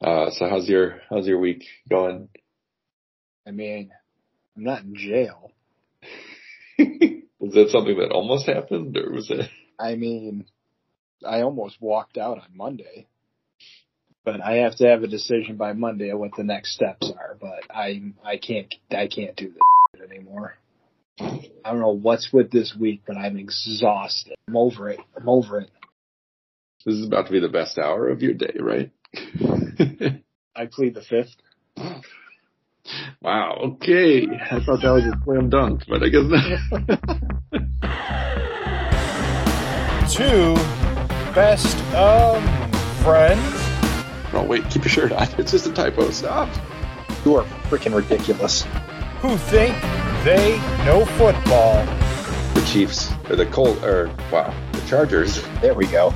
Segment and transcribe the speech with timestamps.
[0.00, 2.28] Uh, so how's your how's your week going?
[3.46, 3.90] I mean,
[4.56, 5.50] I'm not in jail.
[6.78, 9.50] was that something that almost happened, or was it?
[9.78, 10.46] I mean,
[11.26, 13.06] I almost walked out on Monday,
[14.24, 17.36] but I have to have a decision by Monday of what the next steps are.
[17.40, 20.54] But I I can't I can't do this anymore.
[21.20, 24.36] I don't know what's with this week, but I'm exhausted.
[24.46, 25.00] I'm over it.
[25.16, 25.70] I'm over it.
[26.86, 28.92] This is about to be the best hour of your day, right?
[30.56, 31.36] I plead the fifth.
[33.20, 33.58] Wow.
[33.74, 34.26] Okay.
[34.26, 36.42] I thought that was a slam dunk, but I guess not.
[40.10, 40.54] Two
[41.34, 42.42] best um
[43.04, 43.42] friends.
[44.32, 45.28] oh wait, keep your shirt on.
[45.38, 46.10] It's just a typo.
[46.10, 46.48] Stop.
[47.24, 48.62] You are freaking ridiculous.
[49.20, 49.76] who think
[50.24, 51.84] they know football.
[52.54, 55.42] The Chiefs or the Colt or wow, the Chargers.
[55.60, 56.12] There we go.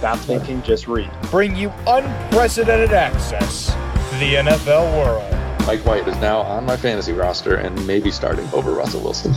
[0.00, 1.10] Stop thinking, just read.
[1.30, 5.66] Bring you unprecedented access to the NFL world.
[5.66, 9.34] Mike White is now on my fantasy roster and maybe starting over Russell Wilson.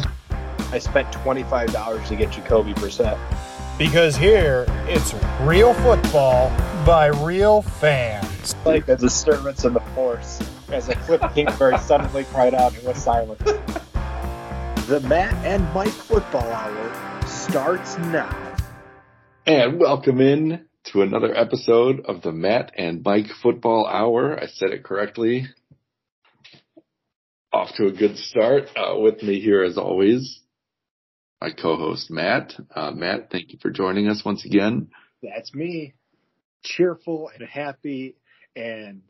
[0.71, 3.19] I spent twenty five dollars to get Jacoby Brissett.
[3.77, 6.47] Because here, it's real football
[6.85, 8.55] by real fans.
[8.63, 10.39] Like a disturbance in the force
[10.71, 13.37] as a Cliff Kingsbury suddenly cried out and was silent.
[14.87, 18.42] The Matt and Mike Football Hour starts now.
[19.45, 24.41] And welcome in to another episode of the Matt and Mike Football Hour.
[24.41, 25.47] I said it correctly.
[27.51, 28.69] Off to a good start.
[28.73, 30.39] Uh, with me here, as always,
[31.41, 32.53] my co-host Matt.
[32.73, 34.87] Uh, Matt, thank you for joining us once again.
[35.21, 35.93] That's me.
[36.63, 38.15] Cheerful and happy
[38.55, 39.01] and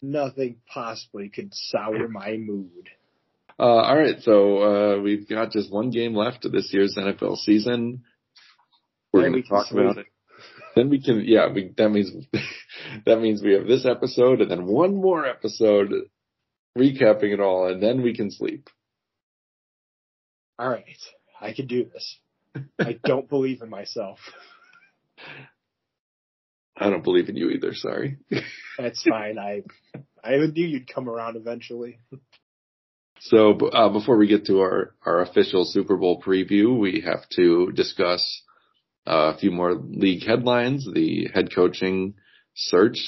[0.00, 2.90] nothing possibly could sour my mood.
[3.58, 7.38] Uh, all right, so uh, we've got just one game left of this year's NFL
[7.38, 8.04] season.
[9.12, 10.06] We're Then going we to can talk about it.
[10.76, 12.12] Then we can, yeah, we, that means
[13.06, 15.92] that means we have this episode and then one more episode
[16.76, 18.68] recapping it all, and then we can sleep.
[20.58, 20.84] All right,
[21.40, 22.18] I can do this.
[22.78, 24.18] I don't believe in myself.
[26.76, 27.74] I don't believe in you either.
[27.74, 28.18] Sorry.
[28.78, 29.38] That's fine.
[29.38, 29.62] I
[30.22, 31.98] I knew you'd come around eventually.
[33.20, 37.72] So uh, before we get to our, our official Super Bowl preview, we have to
[37.72, 38.42] discuss
[39.08, 40.86] uh, a few more league headlines.
[40.92, 42.14] The head coaching
[42.54, 42.98] search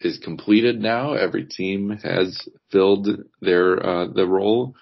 [0.00, 1.14] is completed now.
[1.14, 3.08] Every team has filled
[3.40, 4.74] their uh, the role,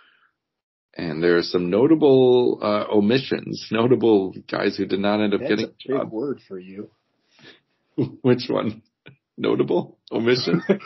[0.96, 5.50] and there are some notable uh, omissions, notable guys who did not end up That's
[5.50, 6.12] getting a a big job.
[6.12, 6.90] word for you.
[8.22, 8.82] Which one?
[9.38, 10.62] Notable omission?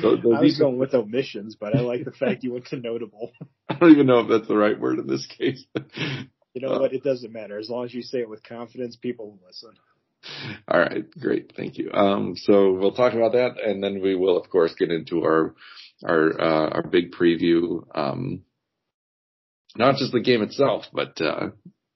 [0.00, 3.30] So- I was going with omissions, but I like the fact you went to notable.
[3.68, 5.66] I don't even know if that's the right word in this case.
[6.54, 6.92] You know what?
[6.92, 7.58] It doesn't matter.
[7.58, 9.72] As long as you say it with confidence, people will listen.
[10.68, 11.90] All right, great, thank you.
[11.92, 15.54] Um, so we'll talk about that, and then we will, of course, get into our
[16.04, 17.84] our uh, our big preview.
[17.94, 18.42] Um,
[19.76, 21.48] not just the game itself, but uh,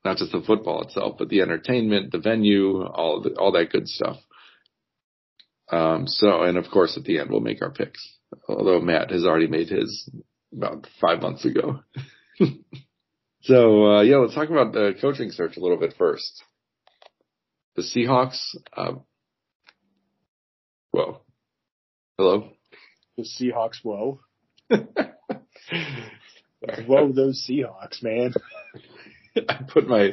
[0.05, 3.87] not just the football itself, but the entertainment, the venue, all the, all that good
[3.87, 4.17] stuff.
[5.71, 8.17] Um, so, and of course, at the end, we'll make our picks.
[8.49, 10.09] Although Matt has already made his
[10.53, 11.81] about five months ago.
[13.47, 16.43] so, uh, yeah, let's talk about the coaching search a little bit first
[17.77, 18.57] the Seahawks.
[18.75, 18.95] Uh,
[20.91, 21.21] whoa,
[22.19, 22.53] hello.
[23.17, 24.21] The Seahawks, whoa.
[26.87, 28.33] Whoa, those Seahawks, man.
[29.49, 30.13] I put my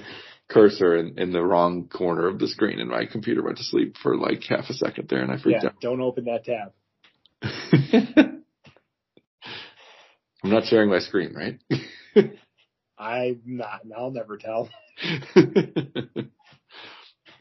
[0.49, 3.95] cursor in, in the wrong corner of the screen, and my computer went to sleep
[4.01, 6.73] for like half a second there, and I freaked Yeah, don't open that tab.
[10.43, 11.59] I'm not sharing my screen, right?
[13.03, 14.69] I'm not, I'll never tell.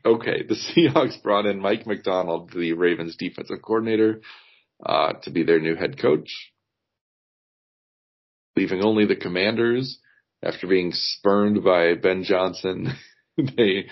[0.05, 4.21] okay, the Seahawks brought in Mike Macdonald, the Ravens defensive coordinator,
[4.85, 6.51] uh, to be their new head coach,
[8.57, 9.99] leaving only the Commanders
[10.43, 12.93] after being spurned by Ben Johnson.
[13.37, 13.87] they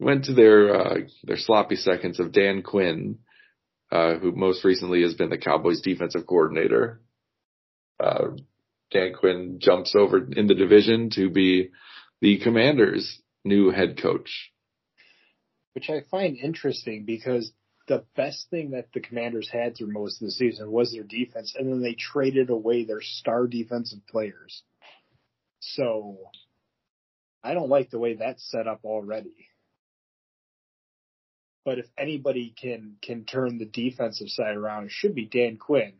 [0.00, 3.18] went to their uh, their sloppy seconds of Dan Quinn,
[3.92, 7.00] uh, who most recently has been the Cowboys defensive coordinator.
[8.02, 8.30] Uh,
[8.94, 11.70] Dan Quinn jumps over in the division to be
[12.20, 14.52] the Commanders' new head coach.
[15.74, 17.52] Which I find interesting because
[17.88, 21.54] the best thing that the Commanders had through most of the season was their defense,
[21.58, 24.62] and then they traded away their star defensive players.
[25.58, 26.16] So
[27.42, 29.48] I don't like the way that's set up already.
[31.64, 35.94] But if anybody can can turn the defensive side around, it should be Dan Quinn.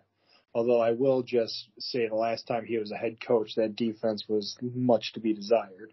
[0.54, 4.24] Although I will just say the last time he was a head coach, that defense
[4.28, 5.92] was much to be desired.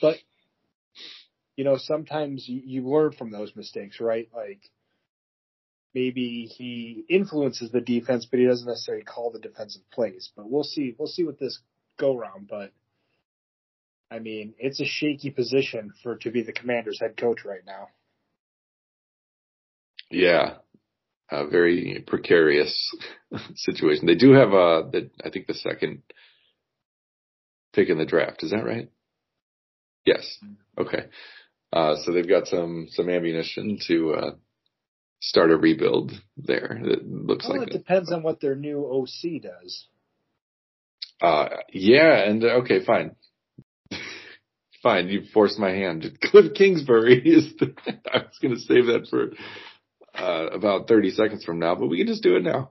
[0.00, 0.16] But
[1.56, 4.28] you know, sometimes you, learn from those mistakes, right?
[4.34, 4.62] Like
[5.94, 10.30] maybe he influences the defense, but he doesn't necessarily call the defensive plays.
[10.34, 10.94] But we'll see.
[10.98, 11.60] We'll see what this
[11.98, 12.48] go round.
[12.48, 12.72] But
[14.10, 17.88] I mean, it's a shaky position for to be the Commanders' head coach right now.
[20.10, 20.54] Yeah,
[21.30, 22.94] a very precarious
[23.54, 24.06] situation.
[24.06, 26.02] They do have a, the, I think the second
[27.72, 28.42] pick in the draft.
[28.42, 28.90] Is that right?
[30.04, 30.38] Yes.
[30.78, 31.06] Okay.
[31.72, 34.30] Uh, so they've got some some ammunition to uh,
[35.20, 36.80] start a rebuild there.
[36.82, 39.86] It looks well, like it depends on what their new OC does.
[41.20, 43.14] Uh, yeah, and uh, okay, fine,
[44.82, 45.08] fine.
[45.08, 46.18] You forced my hand.
[46.22, 47.52] Cliff Kingsbury is.
[47.58, 47.74] The,
[48.12, 49.30] I was going to save that for
[50.20, 52.70] uh, about thirty seconds from now, but we can just do it now.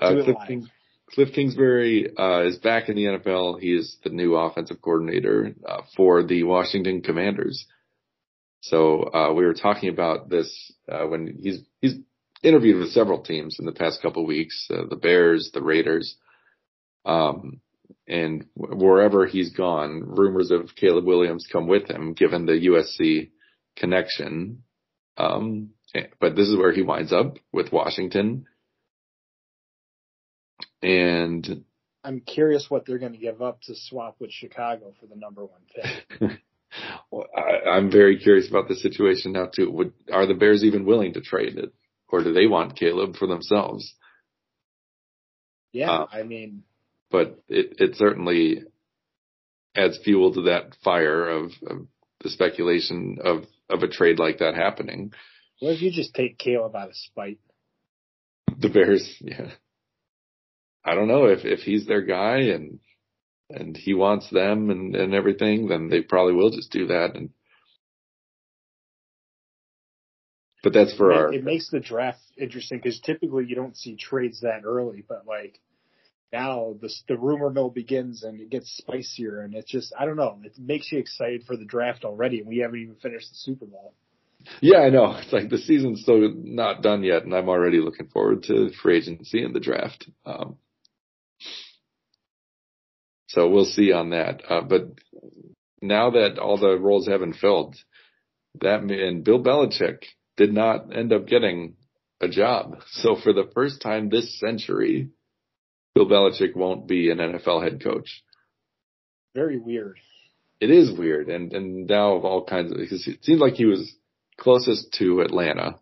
[0.00, 0.36] Uh, Do it Cliff.
[0.46, 0.68] King,
[1.14, 3.60] Cliff Kingsbury uh, is back in the NFL.
[3.60, 7.66] He is the new offensive coordinator uh, for the Washington Commanders.
[8.62, 11.94] So uh, we were talking about this uh, when he's he's
[12.42, 16.16] interviewed with several teams in the past couple of weeks, uh, the Bears, the Raiders,
[17.04, 17.60] um,
[18.06, 23.30] and wherever he's gone, rumors of Caleb Williams come with him, given the USC
[23.76, 24.62] connection.
[25.16, 25.70] Um,
[26.20, 28.46] but this is where he winds up with Washington.
[30.82, 31.64] And
[32.04, 35.44] I'm curious what they're going to give up to swap with Chicago for the number
[35.44, 36.40] one pick.
[37.10, 39.70] Well, I, I'm very curious about the situation now too.
[39.72, 41.72] Would, are the Bears even willing to trade it,
[42.08, 43.92] or do they want Caleb for themselves?
[45.72, 46.62] Yeah, Uh, I mean,
[47.10, 48.62] But it, it certainly
[49.76, 51.86] adds fuel to that fire of, of
[52.22, 55.12] the speculation of of a trade like that happening.
[55.60, 57.38] What if you just take Caleb out of spite?
[58.58, 59.50] The Bears, yeah.
[60.84, 62.80] I don't know if if he's their guy and
[63.50, 67.14] and he wants them and and everything, then they probably will just do that.
[67.14, 67.30] And
[70.62, 73.96] but that's for it, our it makes the draft interesting because typically you don't see
[73.96, 75.60] trades that early, but like
[76.32, 80.16] now the the rumor mill begins and it gets spicier, and it's just I don't
[80.16, 83.36] know, it makes you excited for the draft already, and we haven't even finished the
[83.36, 83.92] Super Bowl.
[84.60, 85.16] Yeah, I know.
[85.16, 88.98] It's like the season's still not done yet, and I'm already looking forward to free
[88.98, 90.08] agency and the draft.
[90.24, 90.56] Um,
[93.28, 94.42] so we'll see on that.
[94.48, 94.82] Uh, but
[95.80, 97.76] now that all the roles have been filled,
[98.60, 100.04] that and Bill Belichick
[100.36, 101.76] did not end up getting
[102.20, 102.78] a job.
[102.90, 105.10] So for the first time this century,
[105.94, 108.22] Bill Belichick won't be an NFL head coach.
[109.34, 109.98] Very weird.
[110.60, 113.64] It is weird, and and now of all kinds of because it seems like he
[113.64, 113.94] was
[114.40, 115.76] closest to Atlanta.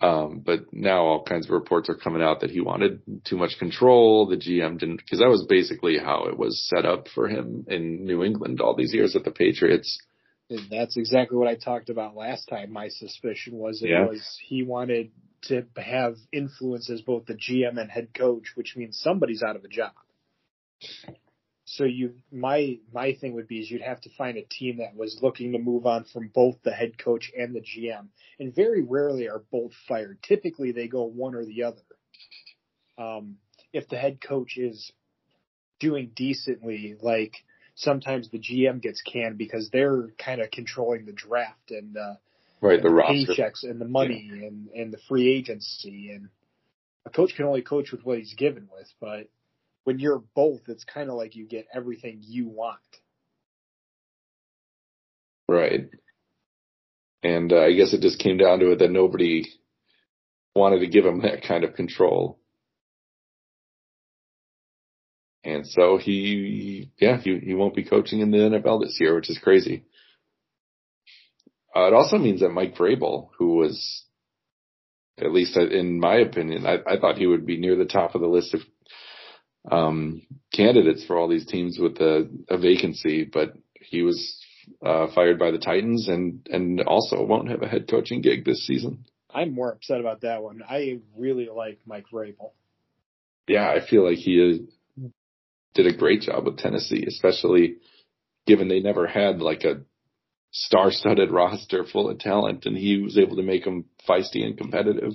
[0.00, 3.58] Um, but now all kinds of reports are coming out that he wanted too much
[3.58, 4.26] control.
[4.26, 8.06] The GM didn't, because that was basically how it was set up for him in
[8.06, 9.98] New England all these years at the Patriots.
[10.48, 12.72] And that's exactly what I talked about last time.
[12.72, 14.06] My suspicion was it Yeah.
[14.06, 15.10] was he wanted
[15.42, 19.64] to have influence as both the GM and head coach, which means somebody's out of
[19.64, 19.92] a job.
[21.74, 24.96] So you, my my thing would be is you'd have to find a team that
[24.96, 28.08] was looking to move on from both the head coach and the GM,
[28.40, 30.18] and very rarely are both fired.
[30.20, 31.82] Typically, they go one or the other.
[32.98, 33.36] Um,
[33.72, 34.90] if the head coach is
[35.78, 37.34] doing decently, like
[37.76, 42.14] sometimes the GM gets canned because they're kind of controlling the draft and uh,
[42.60, 43.32] Right, the and roster.
[43.32, 46.30] paychecks and the money and and the free agency and
[47.06, 49.28] a coach can only coach with what he's given with, but
[49.84, 52.78] when you're both, it's kind of like you get everything you want.
[55.48, 55.88] Right.
[57.22, 59.46] And uh, I guess it just came down to it that nobody
[60.54, 62.38] wanted to give him that kind of control.
[65.42, 69.30] And so he, yeah, he, he won't be coaching in the NFL this year, which
[69.30, 69.84] is crazy.
[71.74, 74.04] Uh, it also means that Mike Vrabel, who was,
[75.18, 78.20] at least in my opinion, I, I thought he would be near the top of
[78.20, 78.60] the list of
[79.70, 84.38] um, candidates for all these teams with a, a vacancy, but he was
[84.84, 88.66] uh, fired by the Titans and and also won't have a head coaching gig this
[88.66, 89.04] season.
[89.32, 90.62] I'm more upset about that one.
[90.68, 92.52] I really like Mike Vrabel.
[93.46, 94.66] Yeah, I feel like he
[95.74, 97.76] did a great job with Tennessee, especially
[98.46, 99.82] given they never had like a
[100.50, 105.12] star-studded roster full of talent, and he was able to make them feisty and competitive.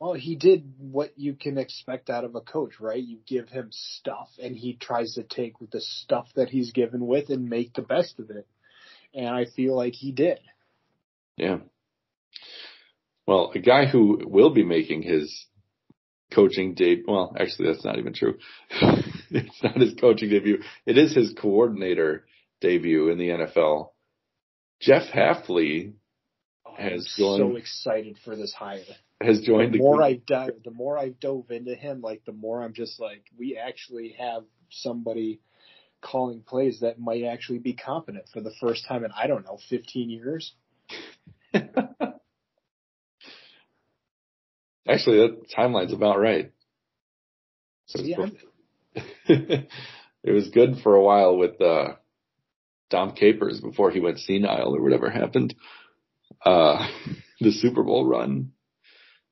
[0.00, 3.02] Well, he did what you can expect out of a coach, right?
[3.02, 7.06] You give him stuff, and he tries to take with the stuff that he's given
[7.06, 8.46] with and make the best of it.
[9.12, 10.38] And I feel like he did.
[11.36, 11.58] Yeah.
[13.26, 15.46] Well, a guy who will be making his
[16.32, 17.04] coaching debut.
[17.08, 18.38] Well, actually, that's not even true.
[19.30, 20.62] it's not his coaching debut.
[20.86, 22.24] It is his coordinator
[22.60, 23.90] debut in the NFL.
[24.80, 25.94] Jeff Hafley
[26.68, 28.82] Oh, has I'm so excited for this hire.
[29.20, 32.32] Has joined the the, more I dive, the more I dove into him, like the
[32.32, 35.40] more I'm just like, we actually have somebody
[36.00, 39.58] calling plays that might actually be competent for the first time in I don't know
[39.68, 40.52] 15 years.
[44.88, 46.50] Actually, that timeline's about right.
[47.86, 48.26] So yeah,
[49.26, 49.68] it
[50.24, 51.94] was good for a while with uh,
[52.90, 55.54] Dom Capers before he went senile or whatever happened.
[56.44, 56.88] Uh,
[57.40, 58.52] the Super Bowl run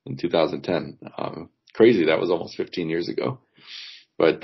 [0.06, 0.98] in 2010.
[1.18, 2.06] Um, crazy.
[2.06, 3.38] That was almost 15 years ago.
[4.18, 4.40] But.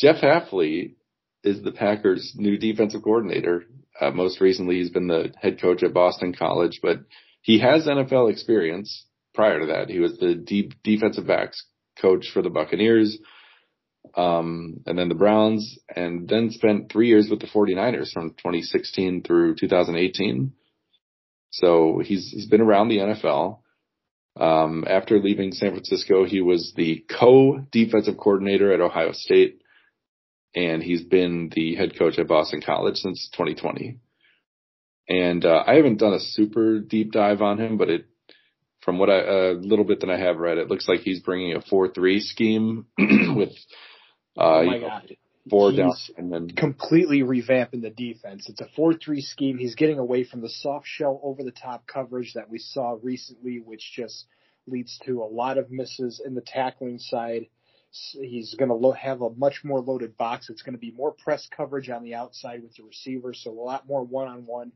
[0.00, 0.94] Jeff Hafley
[1.42, 3.64] is the Packers' new defensive coordinator.
[4.00, 7.00] Uh, most recently, he's been the head coach at Boston College, but
[7.42, 9.06] he has NFL experience.
[9.34, 11.64] Prior to that, he was the deep defensive backs
[12.00, 13.18] coach for the Buccaneers,
[14.16, 19.22] um, and then the Browns, and then spent three years with the 49ers from 2016
[19.22, 20.52] through 2018.
[21.50, 23.60] So he's he's been around the NFL.
[24.38, 29.62] Um, after leaving San Francisco, he was the co-defensive coordinator at Ohio State,
[30.54, 33.98] and he's been the head coach at Boston College since 2020.
[35.08, 38.06] And uh, I haven't done a super deep dive on him, but it,
[38.82, 41.54] from what I a little bit that I have read, it looks like he's bringing
[41.56, 43.52] a four-three scheme with
[44.36, 45.16] uh, oh my you know, god.
[45.50, 48.48] Four down and then completely revamping the defense.
[48.48, 49.58] It's a 4-3 scheme.
[49.58, 53.60] He's getting away from the soft shell over the top coverage that we saw recently,
[53.60, 54.26] which just
[54.66, 57.46] leads to a lot of misses in the tackling side.
[58.12, 60.50] He's going to lo- have a much more loaded box.
[60.50, 63.52] It's going to be more press coverage on the outside with the receiver, so a
[63.52, 64.72] lot more one-on-one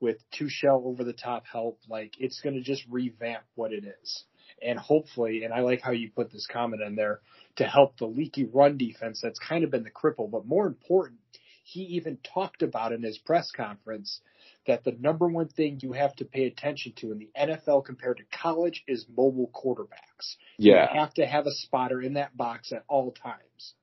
[0.00, 1.80] with two shell over the top help.
[1.88, 4.24] Like it's going to just revamp what it is.
[4.62, 7.20] And hopefully, and I like how you put this comment in there,
[7.56, 10.30] to help the leaky run defense that's kind of been the cripple.
[10.30, 11.18] But more important,
[11.62, 14.20] he even talked about in his press conference
[14.66, 18.18] that the number one thing you have to pay attention to in the NFL compared
[18.18, 20.36] to college is mobile quarterbacks.
[20.58, 23.74] yeah, You have to have a spotter in that box at all times.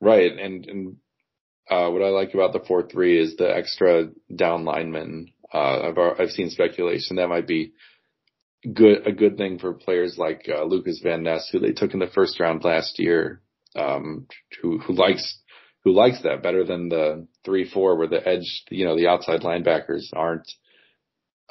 [0.00, 0.96] Right, and and
[1.70, 5.32] uh, what I like about the four three is the extra down linemen.
[5.52, 7.72] Uh, I've I've seen speculation that might be
[8.70, 12.00] good a good thing for players like uh, Lukas Van Ness, who they took in
[12.00, 13.42] the first round last year,
[13.76, 14.26] um,
[14.60, 15.38] who who likes
[15.84, 19.40] who likes that better than the three four where the edge, you know, the outside
[19.40, 20.50] linebackers aren't.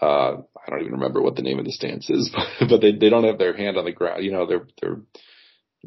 [0.02, 2.94] Uh, I don't even remember what the name of the stance is, but, but they
[2.94, 4.24] they don't have their hand on the ground.
[4.24, 5.02] You know, they're they're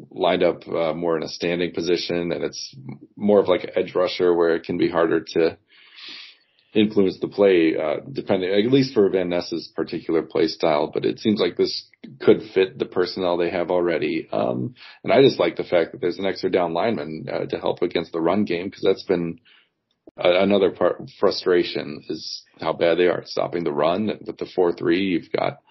[0.09, 2.75] lined up uh, more in a standing position, and it's
[3.17, 5.57] more of like an edge rusher where it can be harder to
[6.75, 10.91] influence the play, uh, depending at least for Van Ness's particular play style.
[10.93, 11.89] But it seems like this
[12.21, 14.27] could fit the personnel they have already.
[14.31, 17.57] Um, and I just like the fact that there's an extra down lineman uh, to
[17.57, 19.39] help against the run game because that's been
[20.17, 24.11] a, another part frustration is how bad they are at stopping the run.
[24.25, 25.61] With the four three, you've got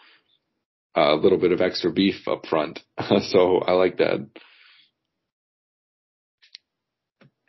[0.95, 2.81] a little bit of extra beef up front.
[3.29, 4.27] so I like that.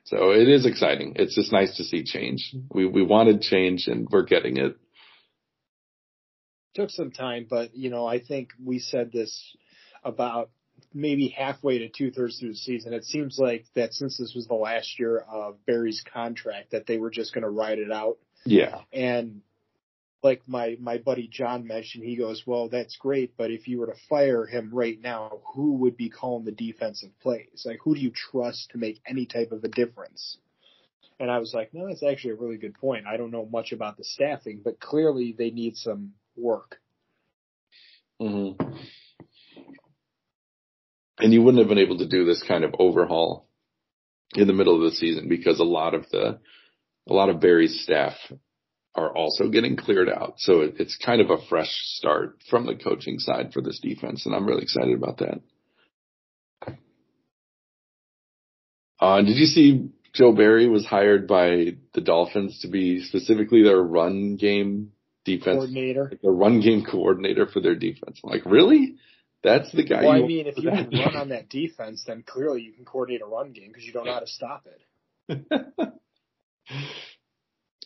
[0.05, 1.13] So it is exciting.
[1.15, 2.55] It's just nice to see change.
[2.71, 4.77] We we wanted change and we're getting it.
[6.75, 9.55] Took some time, but you know, I think we said this
[10.03, 10.51] about
[10.93, 12.93] maybe halfway to two thirds through the season.
[12.93, 16.97] It seems like that since this was the last year of Barry's contract, that they
[16.97, 18.17] were just going to ride it out.
[18.45, 18.81] Yeah.
[18.93, 19.41] And
[20.25, 23.85] like my my buddy John mentioned, he goes, "Well, that's great, but if you were
[23.85, 27.63] to fire him right now, who would be calling the defensive plays?
[27.63, 30.37] Like, who do you trust to make any type of a difference?"
[31.19, 33.05] And I was like, "No, that's actually a really good point.
[33.05, 36.81] I don't know much about the staffing, but clearly they need some work."
[38.19, 38.53] hmm
[41.19, 43.47] And you wouldn't have been able to do this kind of overhaul
[44.33, 46.39] in the middle of the season because a lot of the
[47.07, 48.17] a lot of Barry's staff
[48.95, 50.35] are also getting cleared out.
[50.37, 54.25] So it, it's kind of a fresh start from the coaching side for this defense,
[54.25, 55.41] and I'm really excited about that.
[58.99, 63.81] Uh, did you see Joe Barry was hired by the Dolphins to be specifically their
[63.81, 64.93] run game
[65.25, 66.07] defense, Coordinator.
[66.11, 68.21] like the run game coordinator for their defense?
[68.23, 68.95] I'm like, really?
[69.43, 70.03] That's the guy.
[70.03, 72.85] Well, I mean, if you that can run on that defense, then clearly you can
[72.85, 75.45] coordinate a run game because you don't know how to stop it.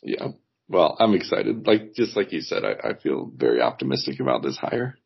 [0.04, 0.28] yeah.
[0.70, 1.66] Well, I'm excited.
[1.66, 4.98] Like just like you said, I, I feel very optimistic about this hire.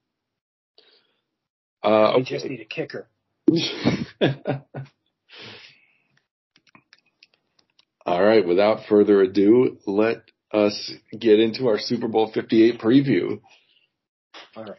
[1.82, 3.08] Uh, We just need a kicker.
[8.06, 8.46] All right.
[8.46, 13.40] Without further ado, let us get into our Super Bowl 58 preview.
[14.56, 14.78] All right.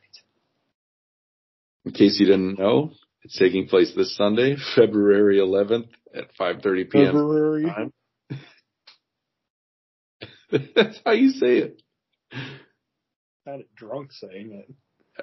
[1.87, 7.07] In case you didn't know, it's taking place this Sunday, February 11th at 5:30 p.m.
[7.07, 7.65] February.
[7.65, 7.93] time.
[10.75, 11.83] That's how you say it.
[13.47, 14.75] Not drunk saying it.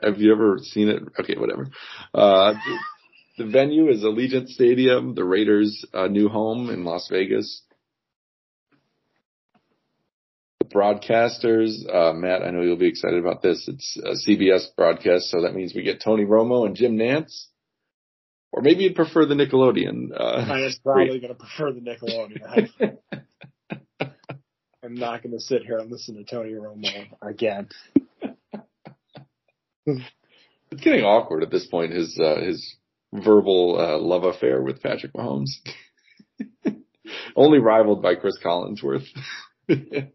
[0.03, 1.03] Have you ever seen it?
[1.19, 1.67] Okay, whatever.
[2.13, 7.63] Uh, the, the venue is Allegiant Stadium, the Raiders' uh, new home in Las Vegas.
[10.59, 13.67] The broadcasters, uh, Matt, I know you'll be excited about this.
[13.67, 17.47] It's a CBS broadcast, so that means we get Tony Romo and Jim Nantz.
[18.53, 20.11] Or maybe you'd prefer the Nickelodeon.
[20.17, 22.97] Uh, I am probably going to prefer the Nickelodeon.
[24.83, 27.69] I'm not going to sit here and listen to Tony Romo again.
[29.85, 31.93] it's getting awkward at this point.
[31.93, 32.77] His uh, his
[33.13, 35.51] verbal uh, love affair with Patrick Mahomes,
[37.35, 39.05] only rivaled by Chris Collinsworth.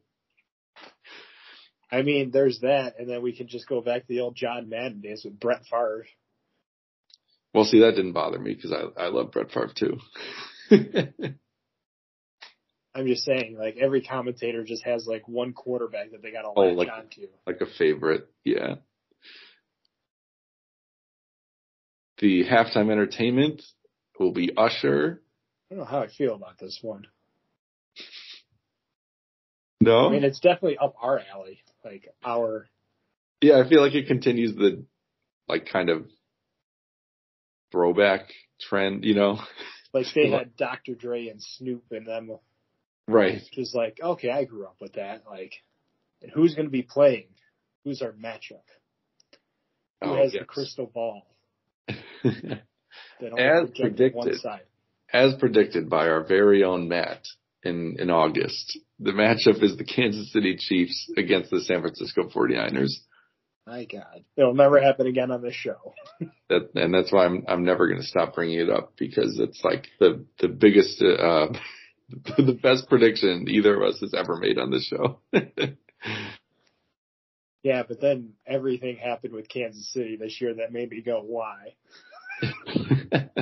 [1.89, 4.69] I mean, there's that, and then we can just go back to the old John
[4.69, 6.07] Madden days with Brett Favre.
[7.55, 9.99] Well, see, that didn't bother me because I I love Brett Favre too.
[12.97, 16.49] I'm just saying, like every commentator just has like one quarterback that they got to
[16.57, 17.27] Oh, latch like- onto.
[17.47, 18.77] like a favorite, yeah.
[22.19, 23.63] The halftime entertainment
[24.19, 25.21] will be Usher.
[25.71, 27.07] I don't know how I feel about this one.
[29.83, 31.61] No, I mean, it's definitely up our alley.
[31.85, 32.67] Like our,
[33.43, 34.85] yeah, I feel like it continues the
[35.47, 36.07] like kind of
[37.71, 39.39] throwback trend, you know?
[39.93, 40.95] like they had Dr.
[40.95, 42.31] Dre and Snoop and them.
[43.09, 43.43] Right.
[43.53, 45.23] Just like, okay, I grew up with that.
[45.29, 45.53] Like,
[46.23, 47.27] and who's going to be playing?
[47.85, 48.63] Who's our matchup?
[50.03, 50.43] Who Oh, has yes.
[50.43, 51.23] the crystal ball?
[51.89, 54.41] As predicted.
[54.41, 54.63] side.
[55.13, 57.23] As predicted by our very own Matt
[57.63, 62.91] in, in August, the matchup is the Kansas City Chiefs against the San Francisco 49ers.
[63.67, 65.95] My God, it'll never happen again on this show.
[66.49, 69.65] That, and that's why I'm, I'm never going to stop bringing it up because it's
[69.65, 71.49] like the, the biggest, uh,
[72.37, 75.21] the best prediction either of us has ever made on this show.
[77.67, 81.75] Yeah, but then everything happened with Kansas City this year that made me go, why?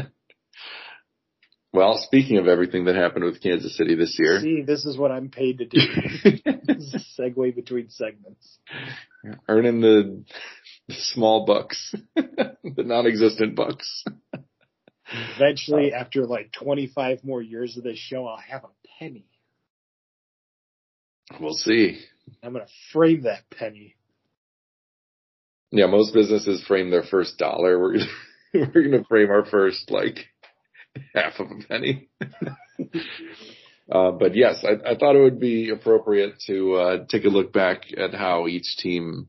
[1.74, 5.12] well, speaking of everything that happened with Kansas City this year, See, this is what
[5.12, 5.78] I'm paid to do.
[6.66, 8.60] This is a segue between segments.
[9.46, 10.24] earning the,
[10.88, 14.04] the small bucks, the non-existent bucks.
[15.36, 19.26] Eventually, after like 25 more years of this show, I'll have a penny.
[21.40, 22.00] We'll see.
[22.42, 23.96] I'm going to frame that penny.
[25.70, 27.78] Yeah, most businesses frame their first dollar.
[27.78, 28.06] We're gonna,
[28.74, 30.26] we're gonna frame our first like
[31.14, 32.08] half of a penny.
[33.90, 37.52] uh, but yes, I, I thought it would be appropriate to uh, take a look
[37.52, 39.28] back at how each team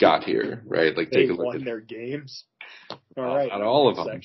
[0.00, 0.96] got here, right?
[0.96, 2.44] Like They take a look won at their games.
[3.16, 3.50] All right.
[3.50, 4.20] not all of them.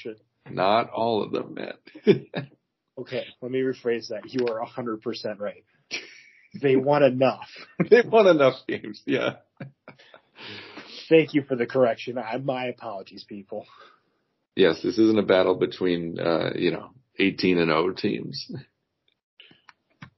[0.51, 1.79] Not all of them, Matt.
[2.99, 4.23] Okay, let me rephrase that.
[4.25, 5.63] You are 100% right.
[6.61, 7.47] They won enough.
[7.89, 9.35] they won enough games, yeah.
[11.07, 12.17] Thank you for the correction.
[12.17, 13.65] I, my apologies, people.
[14.55, 18.51] Yes, this isn't a battle between uh, you know, 18 and 0 teams.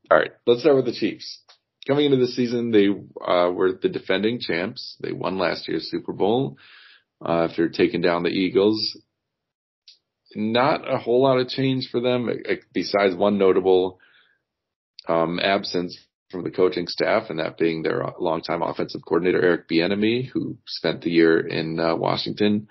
[0.09, 1.41] All right, let's start with the Chiefs.
[1.85, 4.95] Coming into the season, they uh, were the defending champs.
[5.01, 6.57] They won last year's Super Bowl
[7.23, 8.97] uh, after taking down the Eagles.
[10.35, 12.29] Not a whole lot of change for them,
[12.73, 13.99] besides one notable
[15.07, 15.97] um, absence
[16.29, 21.01] from the coaching staff, and that being their longtime offensive coordinator Eric Bieniemy, who spent
[21.01, 22.69] the year in uh, Washington.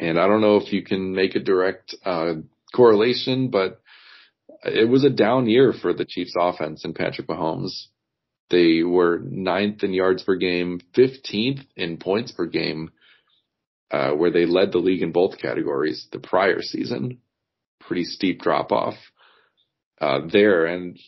[0.00, 2.34] And I don't know if you can make a direct uh,
[2.74, 3.80] correlation, but
[4.64, 7.86] it was a down year for the Chiefs offense and Patrick Mahomes.
[8.50, 12.90] They were ninth in yards per game, 15th in points per game,
[13.90, 17.18] uh, where they led the league in both categories the prior season.
[17.80, 18.96] Pretty steep drop off,
[20.00, 20.66] uh, there.
[20.66, 20.98] And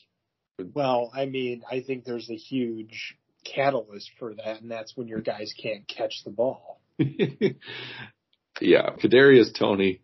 [0.59, 5.21] Well, I mean, I think there's a huge catalyst for that, and that's when your
[5.21, 6.81] guys can't catch the ball.
[6.99, 10.01] yeah, Kadarius Toney,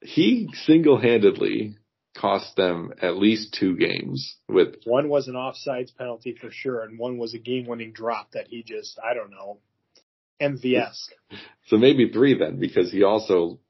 [0.00, 1.76] he single-handedly
[2.16, 6.98] cost them at least two games with One was an offsides penalty for sure, and
[6.98, 9.58] one was a game-winning drop that he just, I don't know,
[10.40, 10.96] MVS.
[11.66, 13.60] So maybe three then, because he also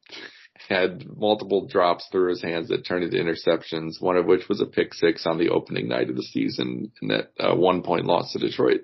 [0.68, 4.66] had multiple drops through his hands that turned into interceptions, one of which was a
[4.66, 8.32] pick six on the opening night of the season in that uh, one point loss
[8.32, 8.82] to Detroit.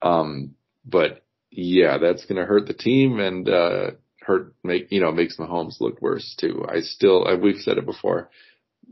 [0.00, 5.12] Um, but yeah, that's going to hurt the team and, uh, hurt, make, you know,
[5.12, 6.64] makes Mahomes look worse too.
[6.68, 8.30] I still, uh, we've said it before.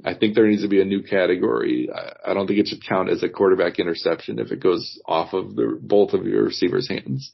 [0.05, 1.89] I think there needs to be a new category.
[1.95, 5.33] I, I don't think it should count as a quarterback interception if it goes off
[5.33, 7.33] of the, both of your receivers' hands.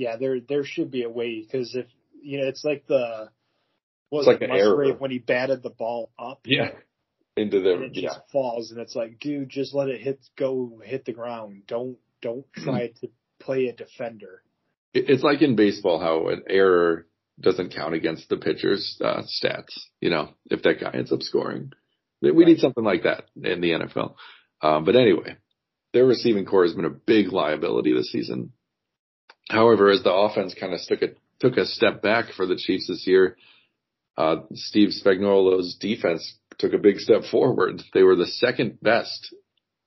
[0.00, 1.84] Yeah, there there should be a way because if
[2.22, 3.28] you know, it's like the
[4.08, 4.94] what was It's like it, an error.
[4.94, 6.40] When he batted the ball up.
[6.46, 6.70] Yeah.
[7.36, 8.08] into and the it yeah.
[8.08, 11.64] just falls, and it's like, dude, just let it hit go hit the ground.
[11.66, 13.08] Don't don't try to
[13.38, 14.42] play a defender.
[14.94, 17.06] It's like in baseball how an error
[17.38, 19.78] doesn't count against the pitcher's uh, stats.
[20.00, 21.72] You know, if that guy ends up scoring,
[22.22, 22.46] we Right.
[22.46, 24.14] need something like that in the NFL.
[24.62, 25.36] Um, but anyway,
[25.92, 28.52] their receiving core has been a big liability this season.
[29.48, 31.08] However, as the offense kind of took a
[31.40, 33.36] took a step back for the Chiefs this year,
[34.16, 37.82] uh, Steve Spagnuolo's defense took a big step forward.
[37.94, 39.34] They were the second best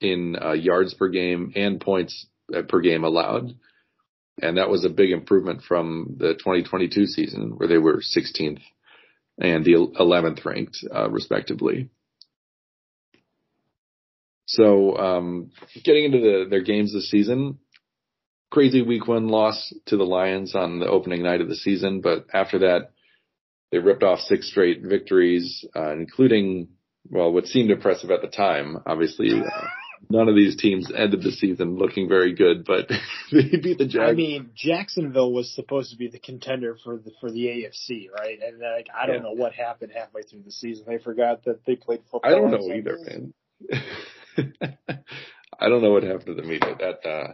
[0.00, 3.54] in uh, yards per game and points uh, per game allowed.
[4.42, 8.60] And that was a big improvement from the 2022 season where they were 16th
[9.38, 11.88] and the 11th ranked, uh, respectively.
[14.46, 15.52] So, um,
[15.84, 17.58] getting into the, their games this season,
[18.54, 22.26] crazy week one loss to the Lions on the opening night of the season, but
[22.32, 22.92] after that,
[23.72, 26.68] they ripped off six straight victories, uh, including,
[27.10, 28.78] well, what seemed impressive at the time.
[28.86, 29.66] Obviously, uh,
[30.08, 32.86] none of these teams ended the season looking very good, but
[33.32, 34.10] they beat the Jags.
[34.10, 38.38] I mean, Jacksonville was supposed to be the contender for the for the AFC, right?
[38.40, 39.22] And like, I don't Yeah.
[39.22, 40.84] know what happened halfway through the season.
[40.86, 42.30] They forgot that they played football.
[42.30, 43.34] I don't know either, man.
[45.58, 46.76] I don't know what happened to the media.
[46.78, 47.32] That uh,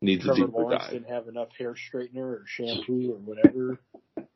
[0.00, 0.92] needs a deeper Lawrence dive.
[0.92, 3.78] didn't have enough hair straightener or shampoo or whatever.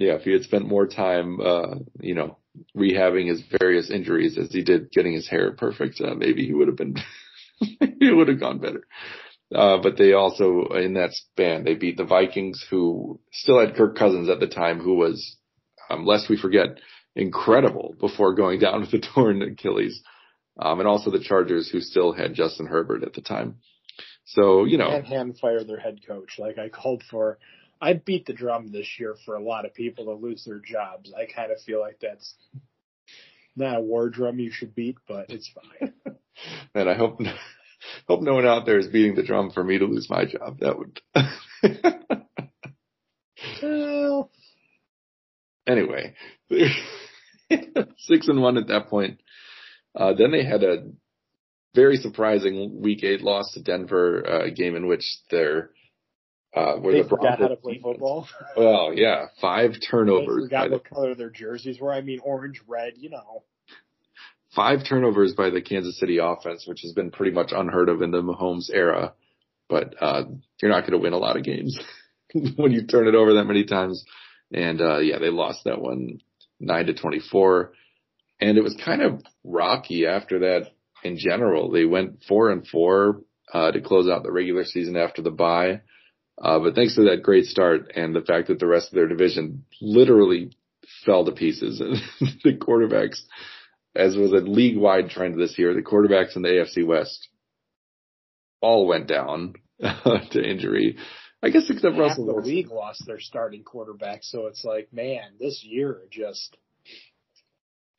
[0.00, 2.38] Yeah, if he had spent more time, uh, you know,
[2.74, 6.68] rehabbing his various injuries as he did getting his hair perfect, uh, maybe he would
[6.68, 6.96] have been,
[7.60, 8.86] it would have gone better.
[9.54, 13.94] Uh, but they also, in that span, they beat the Vikings who still had Kirk
[13.94, 15.36] Cousins at the time, who was,
[15.90, 16.80] um, lest we forget,
[17.14, 20.02] incredible before going down with the torn Achilles.
[20.58, 23.56] Um, and also the Chargers who still had Justin Herbert at the time.
[24.24, 26.38] So, you know, And hand fire their head coach.
[26.38, 27.38] Like I called for,
[27.80, 31.12] I beat the drum this year for a lot of people to lose their jobs.
[31.16, 32.34] I kind of feel like that's
[33.56, 35.92] not a war drum you should beat, but it's fine.
[36.74, 37.20] and I hope,
[38.08, 40.58] hope no one out there is beating the drum for me to lose my job.
[40.60, 41.00] That would,
[43.62, 44.30] well,
[45.66, 46.14] anyway,
[47.98, 49.20] six and one at that point.
[49.94, 50.88] Uh, then they had a
[51.74, 55.70] very surprising week eight loss to Denver, uh, a game in which their
[56.54, 58.28] uh, where they the forgot how to Broncos play defense- football.
[58.56, 60.48] Well, yeah, five turnovers.
[60.50, 61.92] by forgot the, what color their jerseys were.
[61.92, 62.94] I mean, orange, red.
[62.96, 63.44] You know,
[64.54, 68.10] five turnovers by the Kansas City offense, which has been pretty much unheard of in
[68.10, 69.14] the Mahomes era.
[69.68, 70.24] But uh,
[70.60, 71.78] you're not going to win a lot of games
[72.56, 74.04] when you turn it over that many times.
[74.52, 76.18] And uh, yeah, they lost that one
[76.58, 77.72] nine to twenty four,
[78.40, 80.70] and it was kind of rocky after that.
[81.02, 83.22] In general, they went four and four
[83.52, 85.80] uh, to close out the regular season after the bye.
[86.40, 89.08] Uh, but thanks to that great start and the fact that the rest of their
[89.08, 90.50] division literally
[91.04, 91.78] fell to pieces,
[92.44, 93.20] the quarterbacks
[93.94, 97.28] as was a league wide trend this year, the quarterbacks in the AFC West
[98.60, 100.96] all went down to injury.
[101.42, 104.20] I guess except half Russell the league lost their starting quarterback.
[104.22, 106.56] So it's like, man, this year just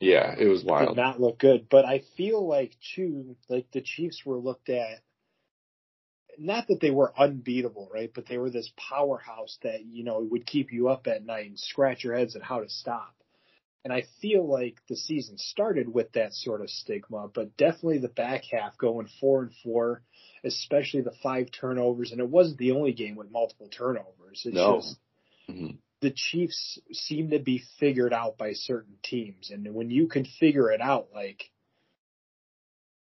[0.02, 0.88] Yeah, it was wild.
[0.88, 1.68] did not look good.
[1.70, 4.98] But I feel like too, like the Chiefs were looked at.
[6.38, 8.10] Not that they were unbeatable, right?
[8.12, 11.58] But they were this powerhouse that you know would keep you up at night and
[11.58, 13.14] scratch your heads at how to stop.
[13.84, 18.08] And I feel like the season started with that sort of stigma, but definitely the
[18.08, 20.02] back half going four and four,
[20.42, 22.10] especially the five turnovers.
[22.10, 24.42] And it wasn't the only game with multiple turnovers.
[24.44, 24.76] It's No.
[24.76, 24.96] just
[25.48, 25.78] Mhm.
[26.02, 29.50] The Chiefs seem to be figured out by certain teams.
[29.50, 31.44] And when you can figure it out, like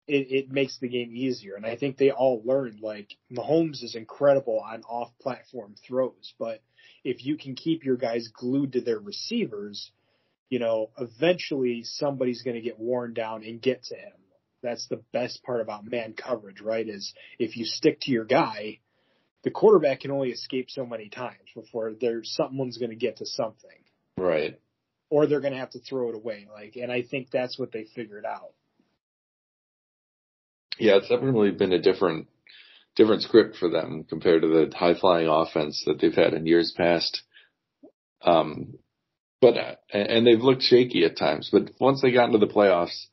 [0.08, 1.54] it, it makes the game easier.
[1.54, 6.62] And I think they all learned like Mahomes is incredible on off platform throws, but
[7.04, 9.92] if you can keep your guys glued to their receivers,
[10.50, 14.12] you know, eventually somebody's going to get worn down and get to him.
[14.62, 16.86] That's the best part about man coverage, right?
[16.86, 18.80] Is if you stick to your guy,
[19.42, 23.26] the quarterback can only escape so many times before there's someone's going to get to
[23.26, 23.70] something
[24.16, 24.58] Right.
[25.08, 26.46] or they're going to have to throw it away.
[26.52, 28.52] Like, and I think that's what they figured out.
[30.78, 32.28] Yeah, it's definitely been a different
[32.96, 36.74] different script for them compared to the high flying offense that they've had in years
[36.76, 37.22] past.
[38.22, 38.74] Um,
[39.40, 41.48] but uh, and they've looked shaky at times.
[41.52, 43.06] But once they got into the playoffs,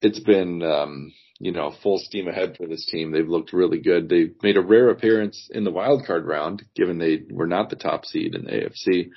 [0.00, 3.10] it's been um, you know full steam ahead for this team.
[3.10, 4.08] They've looked really good.
[4.08, 7.76] They made a rare appearance in the wild card round, given they were not the
[7.76, 9.10] top seed in the AFC.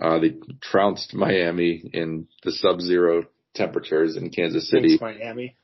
[0.00, 4.96] Uh, they trounced Miami in the sub-zero temperatures in Kansas City.
[4.96, 5.56] Thanks, Miami.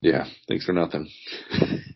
[0.00, 1.08] Yeah, thanks for nothing.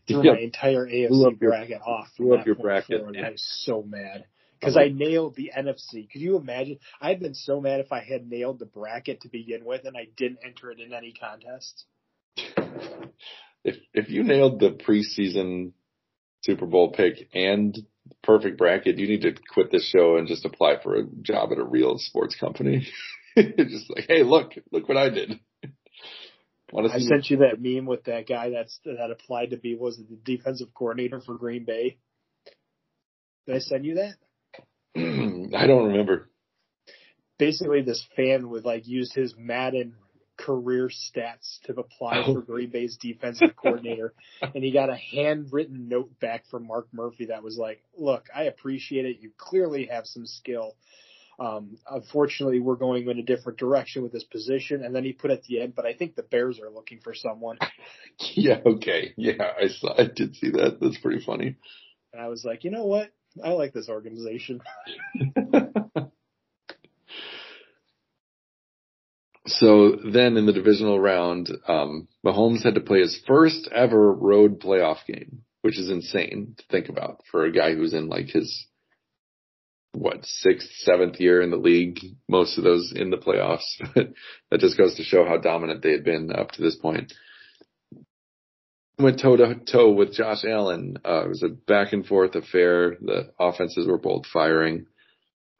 [0.06, 0.34] Threw Yep.
[0.34, 2.08] my entire AFC up your- bracket off.
[2.16, 3.16] blew up your bracket, forward.
[3.16, 3.26] yeah.
[3.26, 4.24] I was so mad
[4.58, 6.10] because I nailed the NFC.
[6.10, 6.78] Could you imagine?
[7.00, 10.06] I'd been so mad if I had nailed the bracket to begin with and I
[10.16, 11.84] didn't enter it in any contests.
[13.62, 15.72] If if you nailed the preseason
[16.42, 17.76] Super Bowl pick and
[18.22, 21.58] perfect bracket, you need to quit this show and just apply for a job at
[21.58, 22.86] a real sports company.
[23.36, 25.38] just like, hey, look, look what I did.
[26.76, 30.16] I sent you that meme with that guy that's that applied to be was the
[30.24, 31.98] defensive coordinator for Green Bay.
[33.46, 34.14] Did I send you that?
[35.56, 36.30] I don't remember.
[37.38, 39.94] Basically, this fan would like use his Madden
[40.50, 42.34] career stats to apply oh.
[42.34, 47.26] for Green Bay's defensive coordinator, and he got a handwritten note back from Mark Murphy
[47.26, 49.18] that was like, "Look, I appreciate it.
[49.20, 50.74] You clearly have some skill.
[51.38, 55.30] Um, unfortunately, we're going in a different direction with this position." And then he put
[55.30, 57.58] at the end, "But I think the Bears are looking for someone."
[58.34, 58.60] yeah.
[58.66, 59.14] Okay.
[59.16, 59.94] Yeah, I saw.
[59.96, 60.78] I did see that.
[60.80, 61.56] That's pretty funny.
[62.12, 63.10] And I was like, you know what?
[63.42, 64.60] I like this organization.
[69.46, 74.61] so then in the divisional round, um, Mahomes had to play his first ever road
[74.61, 78.66] playoff game, which is insane to think about for a guy who's in like his
[79.92, 81.98] what sixth, seventh year in the league,
[82.29, 83.64] most of those in the playoffs.
[83.94, 84.12] But
[84.50, 87.12] that just goes to show how dominant they had been up to this point
[89.00, 90.98] went toe to toe with Josh Allen.
[91.05, 92.96] Uh, it was a back and forth affair.
[93.00, 94.87] The offenses were both firing,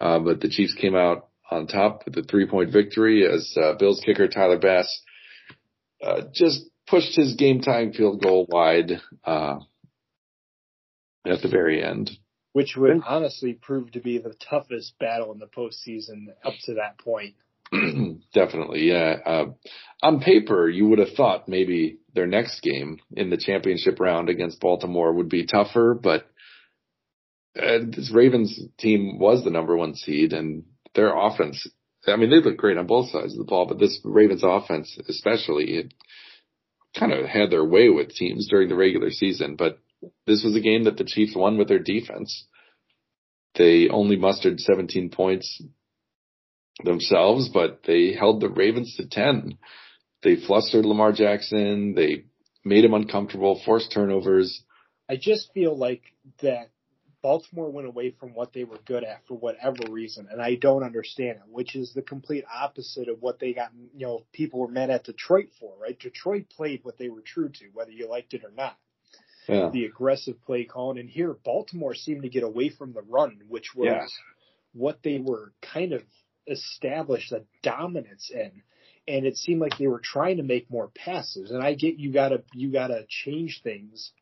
[0.01, 3.74] uh, but the Chiefs came out on top with the three point victory as uh,
[3.78, 5.02] Bills kicker Tyler Bass
[6.02, 9.58] uh, just pushed his game time field goal wide uh,
[11.26, 12.10] at the very end.
[12.52, 16.98] Which would honestly prove to be the toughest battle in the postseason up to that
[16.98, 17.34] point.
[18.34, 19.16] Definitely, yeah.
[19.24, 19.44] Uh,
[20.02, 24.60] on paper, you would have thought maybe their next game in the championship round against
[24.60, 26.26] Baltimore would be tougher, but
[27.56, 31.66] uh, this Ravens team was the number one seed, and their offense.
[32.07, 34.98] I mean, they look great on both sides of the ball, but this Ravens offense,
[35.09, 35.94] especially, it
[36.98, 39.57] kind of had their way with teams during the regular season.
[39.57, 39.79] But
[40.26, 42.46] this was a game that the Chiefs won with their defense.
[43.57, 45.62] They only mustered 17 points
[46.85, 49.59] themselves, but they held the Ravens to 10.
[50.22, 51.94] They flustered Lamar Jackson.
[51.94, 52.24] They
[52.64, 54.62] made him uncomfortable, forced turnovers.
[55.09, 56.03] I just feel like
[56.42, 56.70] that
[57.22, 60.83] Baltimore went away from what they were good at for whatever reason, and I don't
[60.83, 64.68] understand it, which is the complete opposite of what they got, you know, people were
[64.68, 65.98] mad at Detroit for, right?
[65.98, 68.76] Detroit played what they were true to, whether you liked it or not.
[69.46, 69.70] Yeah.
[69.70, 73.74] The aggressive play calling, and here Baltimore seemed to get away from the run, which
[73.74, 74.06] was yeah.
[74.72, 76.02] what they were kind of
[76.46, 78.62] established a dominance in.
[79.09, 81.50] And it seemed like they were trying to make more passes.
[81.50, 84.12] And I get you gotta you gotta change things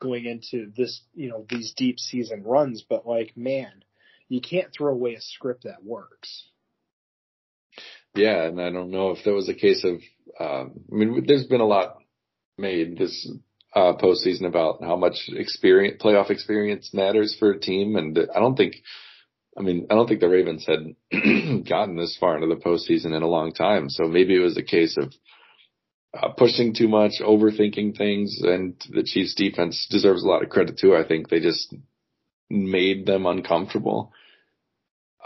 [0.00, 3.84] going into this, you know, these deep season runs, but like, man,
[4.28, 6.48] you can't throw away a script that works.
[8.14, 10.00] Yeah, and I don't know if there was a case of,
[10.40, 11.98] um, I mean, there's been a lot
[12.58, 13.30] made this
[13.74, 18.56] uh, postseason about how much experience, playoff experience matters for a team, and I don't
[18.56, 18.76] think
[19.58, 20.94] I mean, I don't think the Ravens had
[21.68, 23.90] gotten this far into the postseason in a long time.
[23.90, 25.12] So maybe it was a case of
[26.12, 30.78] uh, pushing too much, overthinking things, and the Chiefs defense deserves a lot of credit
[30.78, 30.94] too.
[30.94, 31.74] I think they just
[32.48, 34.12] made them uncomfortable.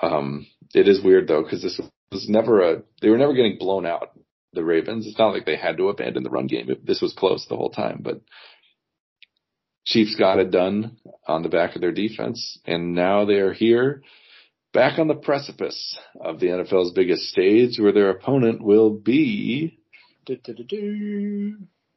[0.01, 1.81] Um, it is weird though, cause this
[2.13, 4.11] was never a, they were never getting blown out,
[4.53, 5.07] the Ravens.
[5.07, 6.69] It's not like they had to abandon the run game.
[6.85, 8.21] This was close the whole time, but
[9.87, 14.03] Chiefs got it done on the back of their defense, and now they are here,
[14.73, 19.79] back on the precipice of the NFL's biggest stage, where their opponent will be.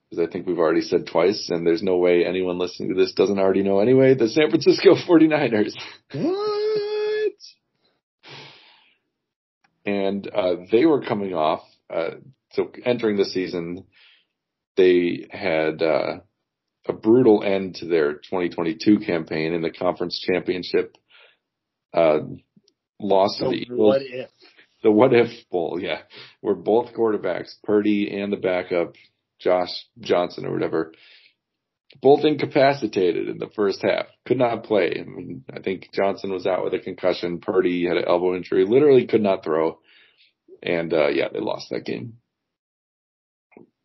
[0.09, 3.13] Because I think we've already said twice, and there's no way anyone listening to this
[3.13, 5.73] doesn't already know anyway, the San Francisco 49ers.
[6.13, 7.31] What?
[9.85, 11.61] And uh, they were coming off,
[11.93, 12.15] uh,
[12.51, 13.85] so entering the season,
[14.75, 16.19] they had uh,
[16.87, 20.95] a brutal end to their 2022 campaign in the conference championship.
[21.93, 22.19] Uh,
[22.99, 23.79] loss to the Eagles.
[23.79, 24.29] What if?
[24.83, 26.01] The what if bowl, yeah,
[26.41, 28.93] where both quarterbacks, Purdy and the backup,
[29.39, 30.93] Josh Johnson or whatever,
[32.01, 34.05] both incapacitated in the first half.
[34.25, 34.97] Could not play.
[34.99, 37.39] I mean, I think Johnson was out with a concussion.
[37.39, 38.65] Purdy had an elbow injury.
[38.65, 39.79] Literally could not throw.
[40.61, 42.17] And, uh, yeah, they lost that game.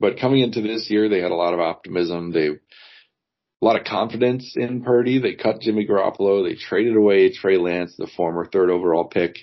[0.00, 2.32] But coming into this year, they had a lot of optimism.
[2.32, 5.20] They a lot of confidence in Purdy.
[5.20, 6.42] They cut Jimmy Garoppolo.
[6.42, 9.36] They traded away Trey Lance, the former third overall pick,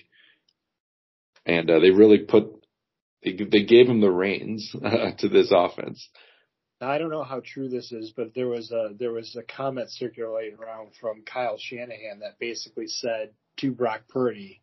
[1.50, 2.46] and uh, they really put
[3.24, 6.08] they, they gave him the reins uh, to this offense.
[6.80, 9.44] Now, I don't know how true this is, but there was a there was a
[9.44, 14.62] comment circulating around from Kyle Shanahan that basically said to Brock Purdy,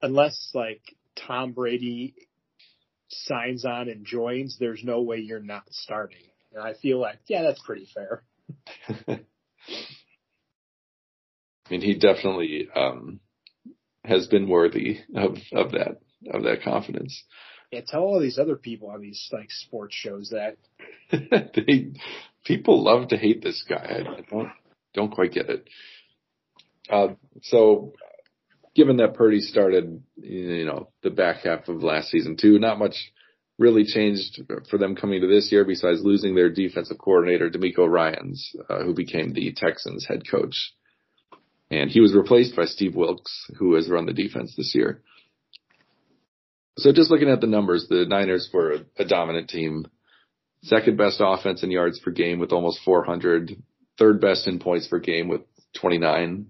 [0.00, 0.80] unless like
[1.16, 2.14] Tom Brady
[3.08, 6.18] signs on and joins, there's no way you're not starting.
[6.54, 8.22] And I feel like, yeah, that's pretty fair.
[9.08, 9.20] I
[11.70, 13.20] mean, he definitely um,
[14.08, 16.00] has been worthy of of that
[16.32, 17.22] of that confidence.
[17.70, 20.56] Yeah, tell all these other people on these like sports shows that
[21.54, 21.92] they
[22.44, 24.02] people love to hate this guy.
[24.06, 24.50] I, I don't
[24.94, 25.68] don't quite get it.
[26.90, 27.08] Uh,
[27.42, 27.92] so,
[28.74, 32.96] given that Purdy started, you know, the back half of last season too, not much
[33.58, 34.40] really changed
[34.70, 38.94] for them coming to this year besides losing their defensive coordinator, DeMeco Ryans, uh, who
[38.94, 40.72] became the Texans head coach.
[41.70, 45.02] And he was replaced by Steve Wilks, who has run the defense this year.
[46.78, 49.86] So just looking at the numbers, the Niners were a, a dominant team.
[50.62, 53.62] Second best offense in yards per game with almost 400.
[53.98, 55.42] Third best in points per game with
[55.80, 56.46] 29.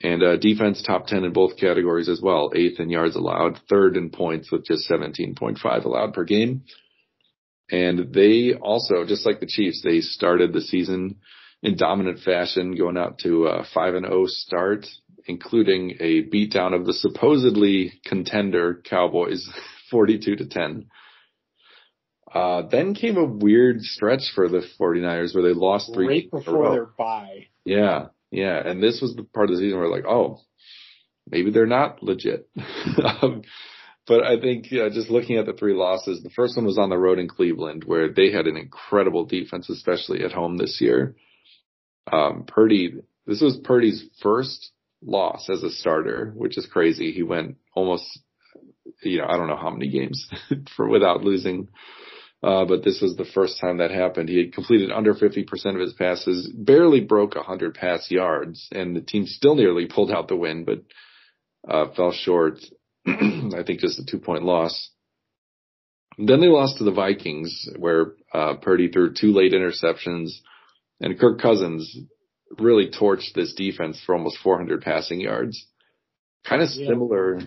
[0.00, 2.52] And uh, defense top 10 in both categories as well.
[2.54, 6.62] Eighth in yards allowed, third in points with just 17.5 allowed per game.
[7.70, 11.16] And they also, just like the Chiefs, they started the season
[11.62, 14.86] in dominant fashion, going out to a 5 and 0 start,
[15.26, 19.48] including a beatdown of the supposedly contender Cowboys,
[19.90, 20.86] 42 to 10.
[22.32, 26.72] Uh, then came a weird stretch for the 49ers where they lost three right before
[26.72, 27.46] their bye.
[27.64, 28.06] Yeah.
[28.30, 28.58] Yeah.
[28.58, 30.40] And this was the part of the season where like, oh,
[31.30, 32.48] maybe they're not legit.
[33.22, 33.42] um,
[34.06, 36.90] but I think yeah, just looking at the three losses, the first one was on
[36.90, 41.16] the road in Cleveland where they had an incredible defense, especially at home this year.
[42.12, 42.94] Um, Purdy,
[43.26, 44.70] this was Purdy's first
[45.02, 47.12] loss as a starter, which is crazy.
[47.12, 48.06] He went almost,
[49.02, 50.28] you know, I don't know how many games
[50.76, 51.68] for without losing
[52.42, 54.28] uh, but this was the first time that happened.
[54.28, 55.44] He had completed under 50%
[55.74, 60.28] of his passes, barely broke 100 pass yards, and the team still nearly pulled out
[60.28, 60.82] the win, but
[61.68, 62.60] uh, fell short.
[63.06, 64.90] I think just a two point loss.
[66.16, 70.30] Then they lost to the Vikings, where uh, Purdy threw two late interceptions,
[71.00, 71.96] and Kirk Cousins
[72.58, 75.66] really torched this defense for almost 400 passing yards.
[76.44, 76.88] Kind of yeah.
[76.88, 77.40] similar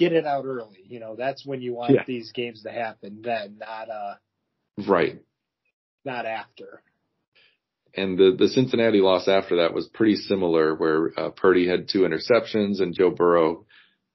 [0.00, 0.80] get it out early.
[0.88, 2.02] You know, that's when you want yeah.
[2.06, 3.20] these games to happen.
[3.22, 4.14] Then, not uh,
[4.88, 5.20] right,
[6.04, 6.82] not after.
[7.94, 12.00] And the the Cincinnati loss after that was pretty similar, where uh, Purdy had two
[12.00, 13.66] interceptions and Joe Burrow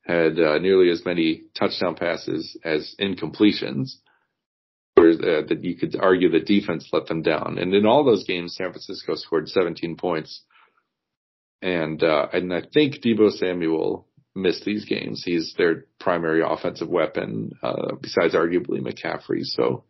[0.02, 3.96] had uh, nearly as many touchdown passes as incompletions.
[4.96, 7.58] Whereas uh, that you could argue the defense let them down.
[7.60, 10.42] And in all those games, San Francisco scored 17 points.
[11.62, 15.24] And uh, and I think Deebo Samuel missed these games.
[15.26, 19.44] He's their primary offensive weapon, uh, besides arguably McCaffrey.
[19.44, 19.86] So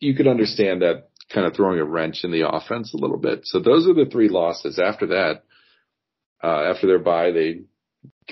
[0.00, 3.40] you could understand that kind of throwing a wrench in the offense a little bit.
[3.44, 4.78] So those are the three losses.
[4.78, 5.44] After that,
[6.42, 7.62] uh, after their bye, they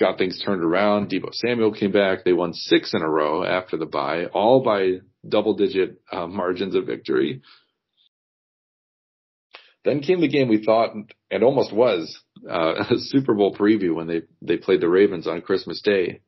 [0.01, 1.09] got things turned around.
[1.09, 2.25] Deebo Samuel came back.
[2.25, 6.75] They won six in a row after the bye, all by double digit uh, margins
[6.75, 7.41] of victory.
[9.85, 10.91] Then came the game we thought
[11.29, 15.41] and almost was uh, a Super Bowl preview when they they played the Ravens on
[15.41, 16.21] Christmas Day,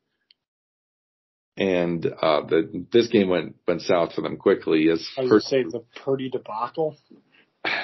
[1.56, 4.88] and uh, the this game went went south for them quickly.
[4.88, 6.96] As I per- say the Purdy debacle.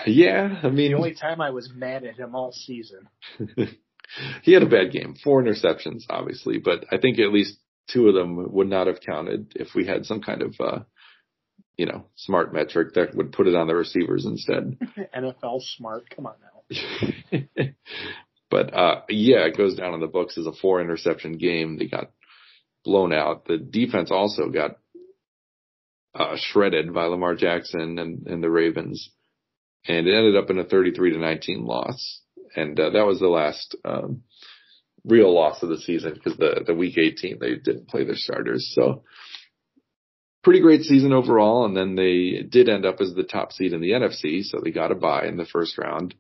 [0.07, 3.09] Yeah, I mean the only time I was mad at him all season.
[4.43, 8.15] he had a bad game, four interceptions, obviously, but I think at least two of
[8.15, 10.81] them would not have counted if we had some kind of uh,
[11.81, 14.79] you know, smart metric that would put it on the receivers instead.
[15.17, 17.41] NFL smart, come on now.
[18.51, 21.79] but uh yeah, it goes down in the books as a four interception game.
[21.79, 22.11] They got
[22.85, 23.47] blown out.
[23.47, 24.73] The defense also got
[26.15, 29.09] uh shredded by Lamar Jackson and, and the Ravens.
[29.89, 32.21] And it ended up in a 33 to 19 loss.
[32.57, 34.23] And uh, that was the last um
[35.05, 38.71] real loss of the season because the the week 18 they didn't play their starters.
[38.75, 39.03] So
[40.43, 41.65] pretty great season overall.
[41.65, 44.71] And then they did end up as the top seed in the NFC, so they
[44.71, 46.15] got a bye in the first round.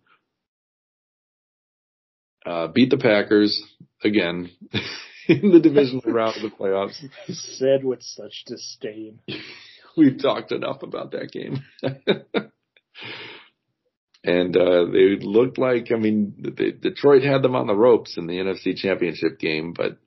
[2.44, 3.62] Uh, beat the Packers
[4.02, 4.50] again
[5.28, 7.02] in the divisional round of the playoffs.
[7.28, 9.20] Said with such disdain.
[9.96, 11.64] We've talked enough about that game.
[14.22, 18.34] And uh, they looked like, I mean, Detroit had them on the ropes in the
[18.34, 19.98] NFC Championship game, but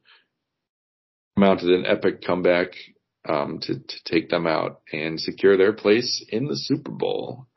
[1.36, 2.74] mounted an epic comeback
[3.28, 7.48] um, to, to take them out and secure their place in the Super Bowl.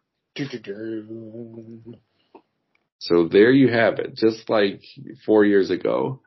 [2.99, 4.83] So there you have it, just like
[5.27, 6.23] four years ago,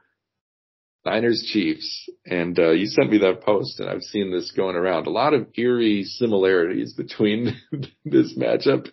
[1.05, 5.07] Niners Chiefs, and uh, you sent me that post, and I've seen this going around.
[5.07, 7.57] A lot of eerie similarities between
[8.05, 8.87] this matchup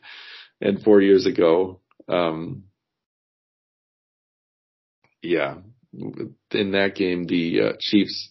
[0.61, 1.81] and four years ago.
[2.09, 2.65] Um,
[5.23, 5.57] yeah,
[5.93, 8.31] in that game, the uh, Chiefs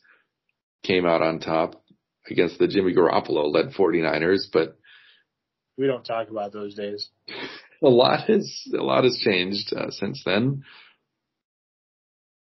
[0.84, 1.84] came out on top
[2.30, 4.78] against the Jimmy Garoppolo led 49ers, but
[5.78, 7.10] we don't talk about those days.
[7.84, 10.64] A lot has a lot has changed uh, since then.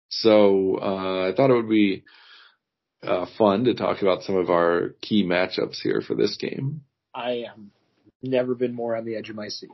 [0.09, 2.03] So uh, I thought it would be
[3.03, 6.81] uh, fun to talk about some of our key matchups here for this game.
[7.13, 7.57] I have
[8.25, 9.69] never been more on the edge of my seat.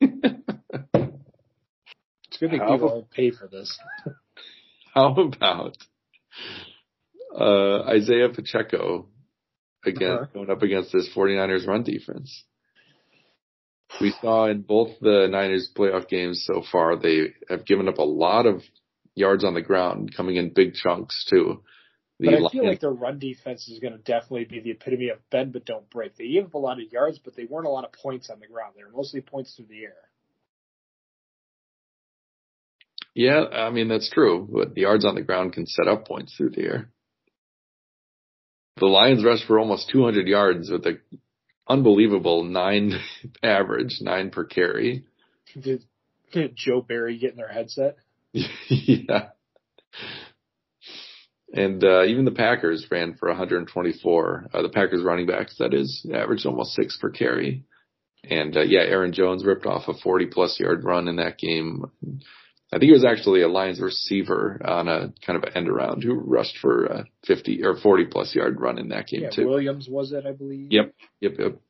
[0.00, 0.12] it's
[2.38, 3.78] good that people don't pay for this.
[4.94, 5.76] How about
[7.38, 9.06] uh, Isaiah Pacheco
[9.84, 10.26] again uh-huh.
[10.32, 12.44] going up against this 49ers run defense?
[14.00, 18.02] We saw in both the Niners playoff games so far, they have given up a
[18.02, 18.62] lot of
[19.14, 21.62] yards on the ground, coming in big chunks too.
[22.20, 25.18] But I feel like their run defense is going to definitely be the epitome of
[25.30, 26.16] bend but don't break.
[26.16, 28.40] They gave up a lot of yards, but they weren't a lot of points on
[28.40, 28.74] the ground.
[28.76, 29.94] They were mostly points through the air.
[33.14, 36.34] Yeah, I mean that's true, but the yards on the ground can set up points
[36.36, 36.90] through the air.
[38.78, 41.00] The Lions rushed for almost 200 yards with an
[41.68, 42.92] unbelievable nine
[43.42, 45.04] average, nine per carry.
[45.60, 45.84] Did,
[46.32, 47.96] did Joe Barry get in their headset?
[48.32, 49.30] yeah.
[51.52, 54.48] And uh, even the Packers ran for 124.
[54.52, 57.64] Uh, the Packers running backs, that is, averaged almost six per carry.
[58.24, 61.84] And uh, yeah, Aaron Jones ripped off a 40 plus yard run in that game.
[62.70, 66.14] I think it was actually a Lions receiver on a kind of end around who
[66.14, 69.46] rushed for a 50 or 40 plus yard run in that game yeah, too.
[69.46, 70.70] Williams was it, I believe.
[70.70, 71.60] Yep, yep, yep.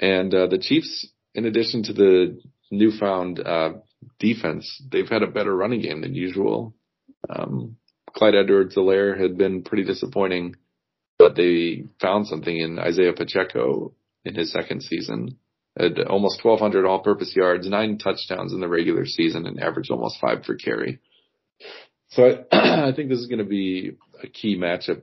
[0.00, 2.40] And uh, the Chiefs, in addition to the
[2.72, 3.74] newfound uh,
[4.18, 6.74] defense, they've had a better running game than usual.
[7.28, 7.76] Um,
[8.12, 10.56] Clyde Edwards-Helaire had been pretty disappointing,
[11.18, 13.94] but they found something in Isaiah Pacheco
[14.24, 15.38] in his second season.
[15.78, 20.42] Had almost 1,200 all-purpose yards, nine touchdowns in the regular season, and averaged almost five
[20.42, 20.98] per carry.
[22.08, 23.92] So I, I think this is going to be
[24.22, 25.02] a key matchup,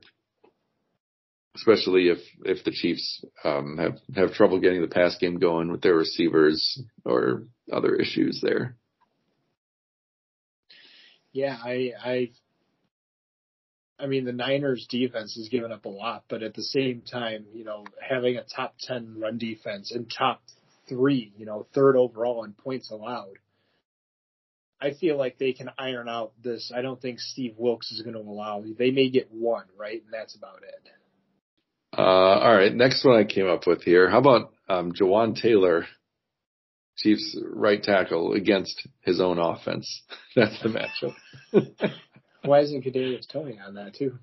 [1.56, 5.82] especially if if the Chiefs um, have have trouble getting the pass game going with
[5.82, 8.76] their receivers or other issues there.
[11.38, 12.32] Yeah, I, I,
[14.00, 17.46] I mean, the Niners defense has given up a lot, but at the same time,
[17.54, 20.42] you know, having a top 10 run defense and top
[20.90, 23.36] three, you know, third overall in points allowed,
[24.82, 26.72] I feel like they can iron out this.
[26.76, 28.64] I don't think Steve Wilks is going to allow.
[28.76, 30.02] They may get one, right?
[30.04, 30.90] And that's about it.
[31.96, 32.74] Uh, all right.
[32.74, 34.10] Next one I came up with here.
[34.10, 35.86] How about um, Jawaan Taylor
[36.98, 40.02] Chiefs right tackle against his own offense.
[40.36, 41.92] That's the matchup.
[42.44, 44.18] Why isn't Kadarius Toney on that too?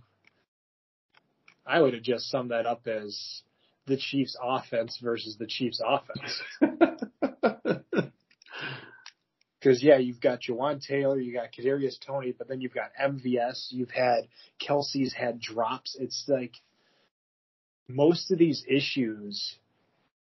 [1.67, 3.43] I would have just summed that up as
[3.87, 6.43] the Chiefs offense versus the Chiefs offense.
[9.65, 13.69] Because yeah, you've got Jawaan Taylor, you got Kadarius Toney, but then you've got MVS,
[13.71, 14.29] you've had
[14.61, 15.97] Kelce's had drops.
[15.99, 16.53] It's like
[17.89, 19.57] most of these issues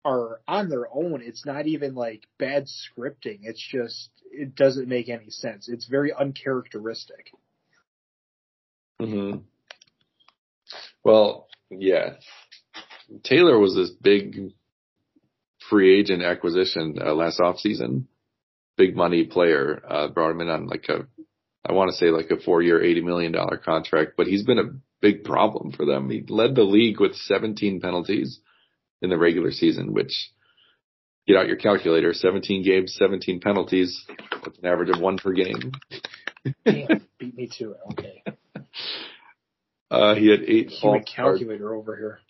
[0.08, 1.22] are on their own.
[1.22, 3.40] It's not even like bad scripting.
[3.42, 5.68] It's just it doesn't make any sense.
[5.68, 7.30] It's very uncharacteristic.
[9.00, 9.36] Hmm.
[11.04, 12.14] Well, yeah.
[13.22, 14.52] Taylor was this big
[15.70, 18.04] free agent acquisition uh, last offseason.
[18.76, 19.82] Big money player.
[19.86, 21.06] Uh, brought him in on like a,
[21.64, 23.34] I want to say like a four year, $80 million
[23.64, 26.10] contract, but he's been a big problem for them.
[26.10, 28.40] He led the league with 17 penalties
[29.02, 30.30] in the regular season, which
[31.26, 34.04] get out your calculator, 17 games, 17 penalties.
[34.44, 35.72] That's an average of one per game.
[36.64, 37.80] Damn, beat me to it.
[37.92, 38.22] Okay.
[39.90, 42.20] Uh, he had eight Human calculator over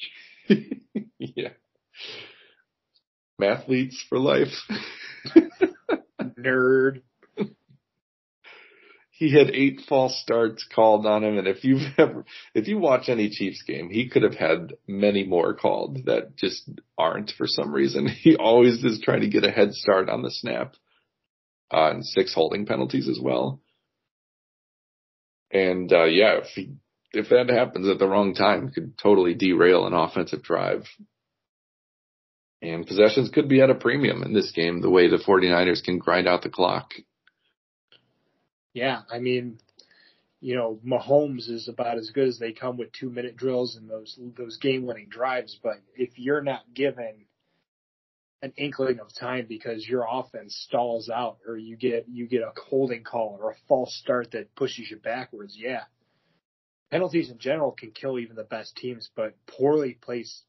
[0.49, 0.59] here.
[1.19, 1.51] yeah.
[3.41, 4.55] Mathletes for life.
[6.21, 7.03] Nerd
[9.19, 13.09] he had eight false starts called on him, and if you've ever, if you watch
[13.09, 17.73] any Chiefs game, he could have had many more called that just aren't for some
[17.73, 18.07] reason.
[18.19, 20.75] He always is trying to get a head start on the snap,
[21.73, 23.61] uh, six holding penalties as well.
[25.51, 26.75] And uh, yeah, if he,
[27.13, 30.85] if that happens at the wrong time, could totally derail an offensive drive.
[32.63, 35.99] And possessions could be at a premium in this game, the way the 49ers can
[35.99, 36.93] grind out the clock.
[38.75, 39.59] Yeah, I mean,
[40.41, 43.89] you know, Mahomes is about as good as they come with two minute drills and
[43.89, 45.59] those those game winning drives.
[45.63, 47.25] But if you're not given
[48.41, 52.53] an inkling of time because your offense stalls out or you get you get a
[52.69, 55.85] holding call or a false start that pushes you backwards, yeah.
[56.91, 60.45] Penalties in general can kill even the best teams, but poorly placed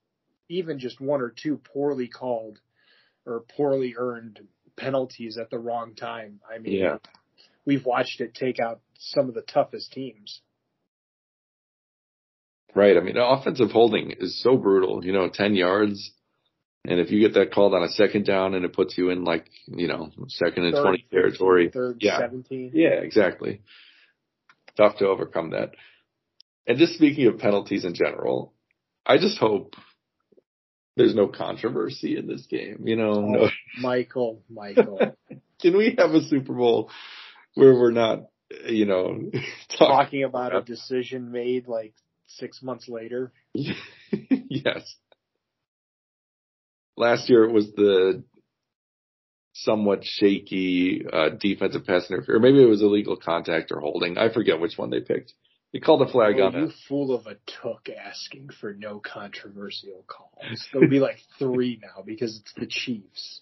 [0.47, 2.59] even just one or two poorly called
[3.25, 4.39] or poorly earned
[4.77, 6.39] penalties at the wrong time.
[6.49, 6.97] I mean, yeah
[7.69, 10.41] we've watched it take out some of the toughest teams.
[12.73, 12.97] Right.
[12.97, 15.05] I mean, offensive holding is so brutal.
[15.05, 16.11] You know, ten yards,
[16.83, 19.23] and if you get that called on a second down and it puts you in
[19.23, 22.71] like you know second and Third, twenty territory, Third, yeah, seventeen.
[22.73, 23.61] yeah, exactly.
[24.75, 25.71] Tough to overcome that.
[26.65, 28.53] And just speaking of penalties in general,
[29.05, 29.75] I just hope
[30.95, 32.83] there's no controversy in this game.
[32.85, 33.49] You know, Oh, no,
[33.79, 34.99] Michael, Michael,
[35.61, 36.89] can we have a Super Bowl
[37.55, 38.27] where we're not,
[38.67, 39.31] you know,
[39.69, 39.87] talking?
[39.87, 41.93] talking about a decision made like
[42.27, 43.31] six months later.
[43.53, 44.95] yes.
[46.97, 48.23] Last year it was the
[49.53, 54.17] somewhat shaky uh, defensive pass interference, or maybe it was illegal contact or holding.
[54.17, 55.33] I forget which one they picked.
[55.73, 56.73] They called a flag Oh, on you it.
[56.87, 60.67] fool of a took asking for no controversial calls.
[60.73, 63.41] There'll be like three now because it's the Chiefs.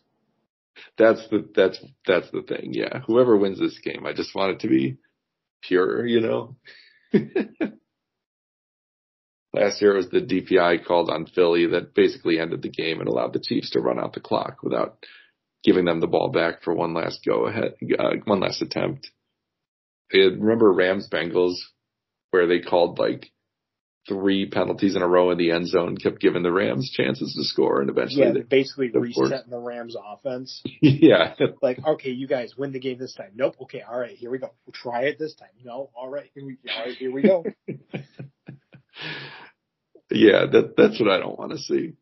[0.98, 2.74] That's the that's that's the thing.
[2.74, 4.98] Yeah, whoever wins this game, I just want it to be
[5.62, 6.06] pure.
[6.06, 6.56] You know.
[9.54, 13.08] Last year it was the DPI called on Philly that basically ended the game and
[13.08, 14.98] allowed the Chiefs to run out the clock without
[15.64, 19.10] giving them the ball back for one last go ahead, uh, one last attempt.
[20.14, 21.56] Remember Rams Bengals
[22.32, 23.32] where they called like
[24.08, 27.44] three penalties in a row in the end zone, kept giving the Rams chances to
[27.44, 29.12] score, and eventually, Yeah, they, basically course.
[29.18, 30.62] resetting the Rams offense.
[30.82, 33.32] yeah, Like, okay, you guys win the game this time.
[33.36, 33.56] Nope.
[33.64, 34.52] Okay, all right, here we go.
[34.66, 35.50] We'll try it this time.
[35.64, 37.46] No, all right, here we all right, here we go.
[40.12, 41.94] yeah, that that's what I don't want to see.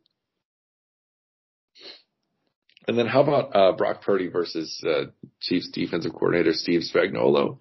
[2.88, 5.06] And then how about uh, Brock Purdy versus uh,
[5.40, 7.58] Chiefs defensive coordinator Steve Spagnuolo?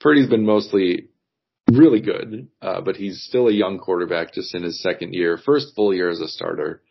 [0.00, 1.08] Purdy's been mostly
[1.72, 5.74] really good, uh, but he's still a young quarterback, just in his second year, first
[5.74, 6.82] full year as a starter.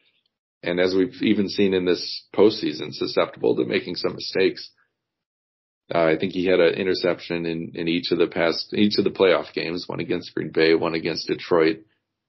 [0.63, 4.69] And as we've even seen in this postseason, susceptible to making some mistakes.
[5.93, 9.03] Uh, I think he had an interception in, in each of the past, each of
[9.03, 11.78] the playoff games, one against Green Bay, one against Detroit.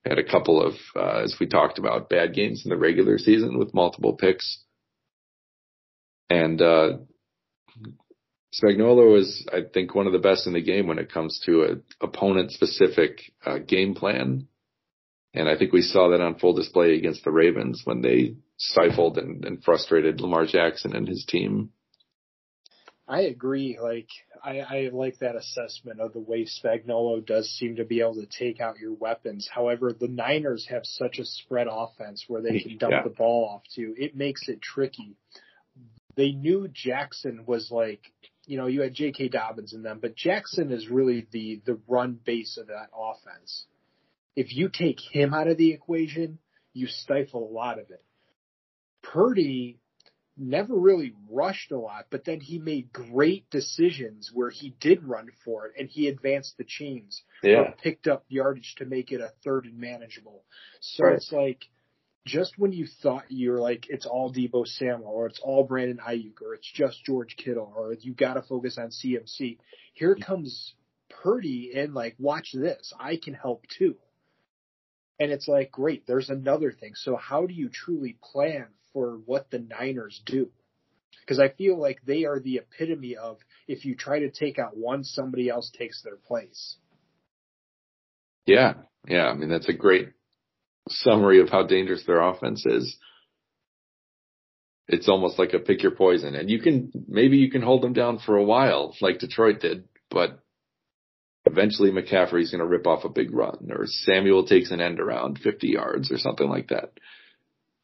[0.07, 3.59] Had a couple of, uh, as we talked about, bad games in the regular season
[3.59, 4.63] with multiple picks.
[6.31, 6.99] And, uh,
[8.63, 11.63] Spagnuolo is, I think, one of the best in the game when it comes to
[11.65, 14.49] an opponent specific, uh, game plan.
[15.35, 19.19] And I think we saw that on full display against the Ravens when they stifled
[19.19, 21.71] and, and frustrated Lamar Jackson and his team.
[23.07, 23.79] I agree.
[23.81, 24.09] Like,
[24.43, 28.27] I, I like that assessment of the way Spagnuolo does seem to be able to
[28.27, 29.49] take out your weapons.
[29.51, 33.03] However, the Niners have such a spread offense where they can dump Yeah.
[33.05, 33.95] the ball off to.
[33.97, 35.17] It makes it tricky.
[36.17, 38.01] They knew Jackson was like,
[38.49, 39.29] you know, you had J.K.
[39.29, 43.67] Dobbins in them, but Jackson is really the the run base of that offense.
[44.35, 46.39] If you take him out of the equation,
[46.73, 48.03] you stifle a lot of it.
[49.03, 49.79] Purdy
[50.39, 55.29] never really rushed a lot, but then he made great decisions where he did run
[55.45, 57.23] for it and he advanced the chains
[57.59, 60.45] or picked up yardage to make it a third and manageable.
[60.81, 61.17] So Right.
[61.17, 61.69] it's like
[62.27, 66.43] just when you thought you're like it's all Deebo Samuel or it's all Brandon Aiyuk
[66.43, 69.59] or it's just George Kittle or you got to focus on CMC,
[69.95, 70.75] here comes
[71.09, 73.97] Purdy and like watch this, I can help too.
[75.19, 76.95] And it's like great, there's another thing.
[76.95, 80.51] So how do you truly plan for what the Niners do?
[81.21, 84.77] Because I feel like they are the epitome of if you try to take out
[84.77, 86.77] one, somebody else takes their place.
[88.47, 88.75] Yeah,
[89.07, 89.27] yeah.
[89.27, 90.09] I mean, that's a great
[90.89, 92.97] summary of how dangerous their offense is.
[94.87, 97.93] It's almost like a pick your poison, and you can maybe you can hold them
[97.93, 100.41] down for a while, like Detroit did, but
[101.45, 105.39] eventually McCaffrey's going to rip off a big run, or Samuel takes an end around
[105.39, 106.93] 50 yards, or something like that.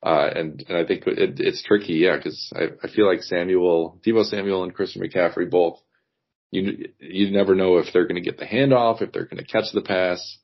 [0.03, 4.01] Uh, and, and I think it, it's tricky, yeah, because I, I feel like Samuel,
[4.07, 5.79] Deebo Samuel, and Christian McCaffrey both.
[6.51, 9.51] You you never know if they're going to get the handoff, if they're going to
[9.51, 10.39] catch the pass.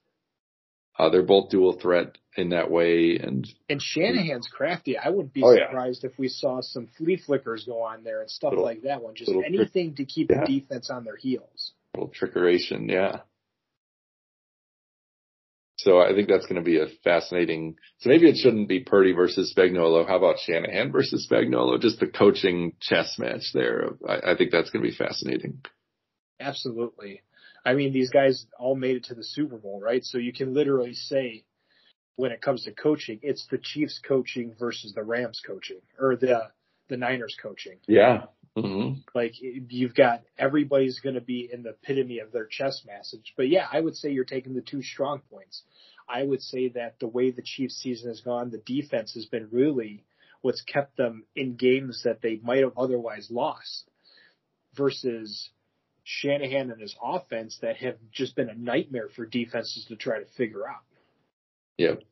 [1.01, 4.99] Uh, they're both dual threat in that way, and And Shanahan's crafty.
[4.99, 5.69] I wouldn't be Oh, yeah.
[5.69, 9.03] surprised if we saw some flea flickers go on there and stuff Little- like that
[9.03, 9.15] one.
[9.15, 10.45] Just anything to keep Yeah.
[10.45, 11.73] the defense on their heels.
[11.95, 13.23] little trickeration, yeah.
[15.79, 17.77] So I think that's going to be a fascinating.
[18.01, 20.07] So maybe it shouldn't be Purdy versus Spagnuolo.
[20.07, 21.81] How about Shanahan versus Spagnuolo?
[21.81, 23.93] Just the coaching chess match there.
[24.07, 25.63] I, I think that's going to be fascinating.
[26.39, 27.23] Absolutely.
[27.65, 30.05] I mean, these guys all made it to the Super Bowl, right?
[30.05, 31.45] So you can literally say,
[32.17, 36.51] when it comes to coaching, it's the Chiefs coaching versus the Rams coaching, or the
[36.89, 37.79] the Niners coaching.
[37.87, 38.25] Yeah.
[38.57, 43.33] hmm Like you've got everybody's going to be in the epitome of their chess message.
[43.37, 45.63] But yeah, I would say you're taking the two strong points.
[46.09, 49.49] I would say that the way the Chiefs season has gone, the defense has been
[49.53, 50.05] really
[50.43, 53.89] what's kept them in games that they might have otherwise lost
[54.75, 55.51] versus
[56.05, 60.27] Shanahan and his offense that have just been a nightmare for defenses to try to
[60.37, 60.83] figure out.
[61.79, 62.03] Yep.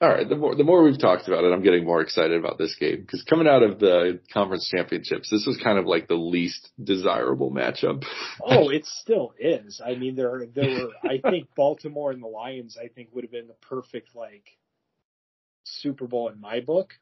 [0.00, 0.28] All right.
[0.28, 3.00] The more the more we've talked about it, I'm getting more excited about this game
[3.00, 7.50] because coming out of the conference championships, this was kind of like the least desirable
[7.50, 8.04] matchup.
[8.42, 9.80] oh, it still is.
[9.84, 10.90] I mean, there there were.
[11.10, 12.76] I think Baltimore and the Lions.
[12.76, 14.44] I think would have been the perfect like
[15.64, 16.92] Super Bowl in my book.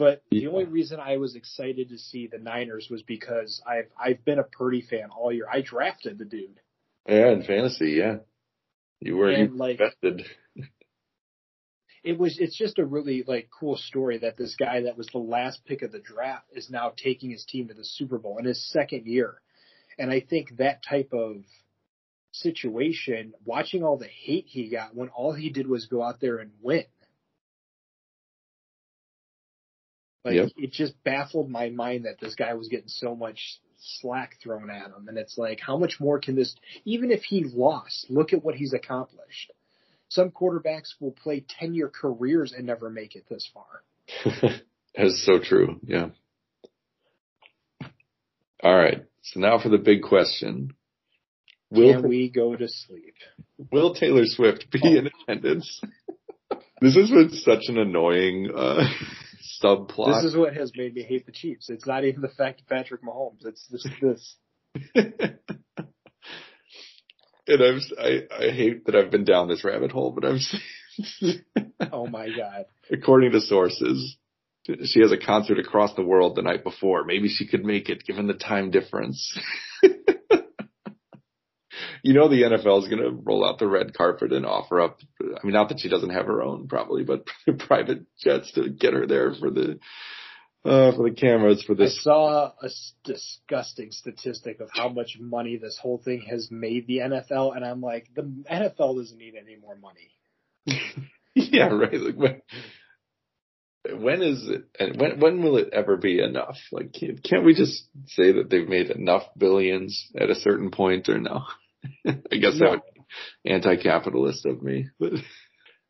[0.00, 4.24] But the only reason I was excited to see the Niners was because I've I've
[4.24, 5.46] been a Purdy fan all year.
[5.46, 6.58] I drafted the dude.
[7.06, 8.20] Yeah, in fantasy, yeah.
[9.00, 10.24] You were And, you like- invested.
[12.02, 15.18] It was it's just a really like cool story that this guy that was the
[15.18, 18.46] last pick of the draft is now taking his team to the Super Bowl in
[18.46, 19.42] his second year.
[19.98, 21.42] And I think that type of
[22.32, 26.38] situation, watching all the hate he got when all he did was go out there
[26.38, 26.84] and win.
[30.24, 30.48] Like Yep.
[30.56, 34.86] it just baffled my mind that this guy was getting so much slack thrown at
[34.88, 35.08] him.
[35.08, 36.54] And it's like, how much more can this,
[36.84, 39.52] even if he lost, look at what he's accomplished.
[40.08, 43.82] Some quarterbacks will play 10 year careers and never make it this far.
[44.96, 45.78] That's so true.
[45.84, 46.08] Yeah.
[48.62, 49.04] All right.
[49.22, 50.74] So now for the big question.
[51.70, 53.14] Will Can we go to sleep?
[53.70, 55.80] Will Taylor Swift be in attendance?
[56.80, 58.82] this has been such an annoying uh,
[59.62, 60.22] subplot.
[60.22, 61.70] This is what has made me hate the Chiefs.
[61.70, 63.44] It's not even the fact of Patrick Mahomes.
[63.44, 64.36] It's just this.
[64.94, 65.38] and
[67.48, 70.38] I'm, I, I hate that I've been down this rabbit hole, but I'm,
[71.92, 72.66] Oh my God.
[72.90, 74.16] according to sources,
[74.84, 77.04] she has a concert across the world the night before.
[77.04, 79.38] Maybe she could make it given the time difference.
[82.02, 84.98] you know, the NFL is going to roll out the red carpet and offer up,
[85.20, 87.26] I mean, not that she doesn't have her own probably, but
[87.58, 89.78] private jets to get her there for the,
[90.64, 91.98] uh, for the cameras for this.
[92.00, 96.86] I saw a s- disgusting statistic of how much money this whole thing has made
[96.86, 100.10] the NFL, and I'm like, the NFL doesn't need any more money.
[101.34, 101.94] yeah, right.
[101.94, 102.42] Like when,
[104.02, 106.58] when is it, and when, when will it ever be enough?
[106.70, 111.08] Like, can't, can't we just say that they've made enough billions at a certain point
[111.08, 111.44] or no?
[112.06, 112.70] I guess that No.
[112.70, 112.80] would
[113.44, 114.88] anti-capitalist of me.
[114.98, 115.12] But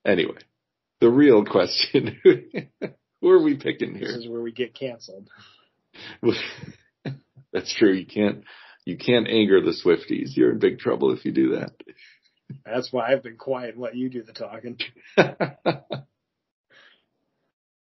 [0.06, 0.38] anyway,
[1.00, 2.20] the real question,
[3.20, 4.08] who are we picking here?
[4.08, 5.28] This is where we get canceled.
[7.52, 7.92] That's true.
[7.92, 8.44] You can't,
[8.84, 10.36] you can't anger the Swifties.
[10.36, 11.72] You're in big trouble if you do that.
[12.64, 14.78] That's why I've been quiet and let you do the talking.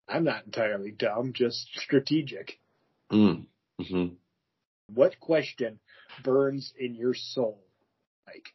[0.09, 2.59] I'm not entirely dumb, just strategic.
[3.11, 3.47] mm.
[3.81, 4.07] hmm
[4.93, 5.79] What question
[6.23, 7.63] burns in your soul?
[8.27, 8.49] Like,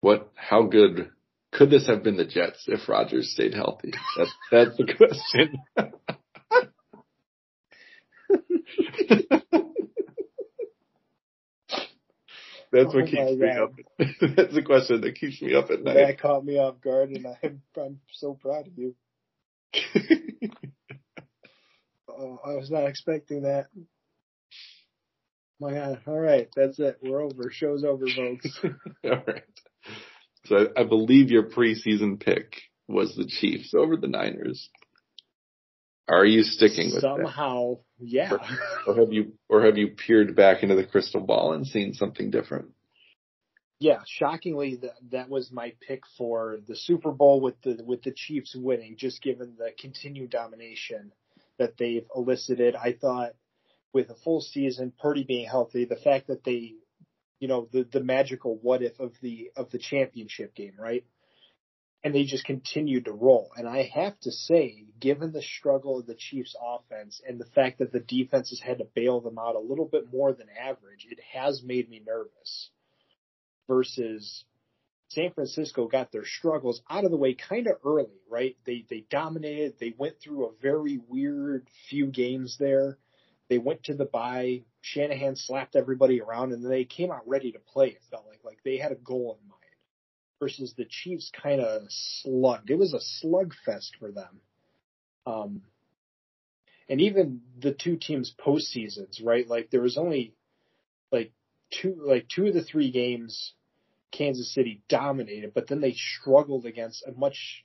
[0.00, 0.30] What?
[0.34, 1.10] How good
[1.52, 3.92] could this have been the Jets if Rodgers stayed healthy?
[4.16, 5.58] That's that's the question.
[12.72, 13.72] that's Oh what keeps my me up.
[14.36, 15.94] that's the question that keeps me up at night.
[15.94, 18.94] that caught me off guard, and I'm I'm so proud of you.
[22.08, 23.66] Oh, I was not expecting that.
[25.60, 26.00] My God!
[26.06, 26.98] All right, that's it.
[27.02, 27.50] We're over.
[27.50, 28.58] Show's over, folks.
[29.04, 29.42] All right.
[30.46, 34.68] So I, I believe your preseason pick was the Chiefs over the Niners.
[36.08, 37.16] Are you sticking with that?
[37.16, 38.32] Somehow, yeah.
[38.86, 42.30] Or have you or have you peered back into the crystal ball and seen something
[42.30, 42.66] different?
[43.80, 48.12] Yeah, shockingly, that that was my pick for the Super Bowl with the with the
[48.12, 51.12] Chiefs winning, just given the continued domination
[51.58, 52.74] that they've elicited.
[52.76, 53.32] I thought
[53.94, 56.74] with a full season, Purdy being healthy, the fact that they,
[57.38, 61.04] you know, the the magical what if of the of the championship game, right?
[62.02, 63.50] And they just continued to roll.
[63.56, 67.78] And I have to say, given the struggle of the Chiefs offense and the fact
[67.78, 71.06] that the defense has had to bail them out a little bit more than average,
[71.08, 72.68] it has made me nervous
[73.66, 74.44] versus
[75.08, 78.56] San Francisco got their struggles out of the way kind of early, right?
[78.66, 79.74] They they dominated.
[79.78, 82.98] They went through a very weird few games there.
[83.54, 84.62] They went to the bye.
[84.80, 87.90] Shanahan slapped everybody around, and they came out ready to play.
[87.90, 89.60] It felt like like they had a goal in mind.
[90.40, 92.68] Versus the Chiefs, kind of slugged.
[92.68, 94.40] It was a slugfest for them.
[95.24, 95.62] Um,
[96.88, 99.46] and even the two teams' postseasons, right?
[99.46, 100.34] Like there was only
[101.12, 101.30] like
[101.70, 103.52] two like two of the three games
[104.10, 107.64] Kansas City dominated, but then they struggled against a much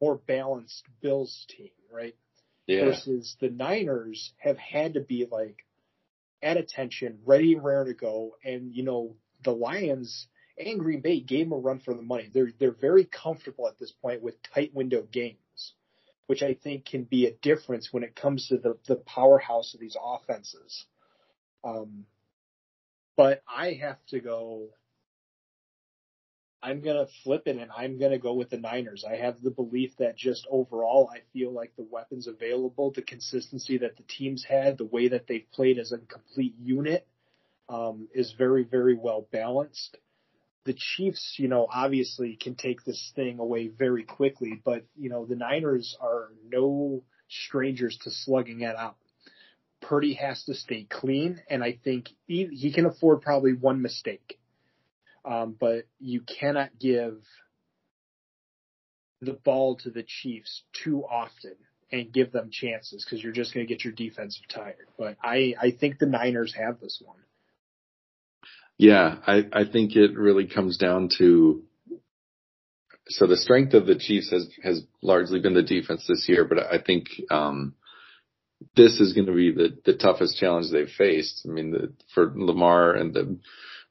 [0.00, 2.14] more balanced Bills team, right?
[2.84, 5.64] Versus the Niners have had to be like
[6.42, 10.26] at attention, ready and rare to go, and you know the Lions
[10.58, 12.30] and Green Bay gave them a run for the money.
[12.32, 15.74] They're they're very comfortable at this point with tight window games,
[16.26, 19.80] which I think can be a difference when it comes to the the powerhouse of
[19.80, 20.86] these offenses.
[21.64, 22.06] Um,
[23.16, 24.68] but I have to go.
[26.62, 29.04] I'm gonna flip it and I'm gonna go with the Niners.
[29.08, 33.78] I have the belief that just overall, I feel like the weapons available, the consistency
[33.78, 37.06] that the teams had, the way that they've played as a complete unit,
[37.68, 39.98] um, is very, very well balanced.
[40.64, 45.24] The Chiefs, you know, obviously can take this thing away very quickly, but you know
[45.24, 48.96] the Niners are no strangers to slugging it out.
[49.80, 54.40] Purdy has to stay clean, and I think he, he can afford probably one mistake.
[55.26, 57.18] Um, but you cannot give
[59.20, 61.56] the ball to the Chiefs too often
[61.90, 64.86] and give them chances because you're just going to get your defensive tired.
[64.98, 67.18] But I, I think the Niners have this one.
[68.78, 71.62] Yeah, I, I think it really comes down to
[73.08, 76.58] so the strength of the Chiefs has has largely been the defense this year, but
[76.58, 77.74] I think um,
[78.74, 81.46] this is going to be the the toughest challenge they've faced.
[81.48, 83.38] I mean, the, for Lamar and the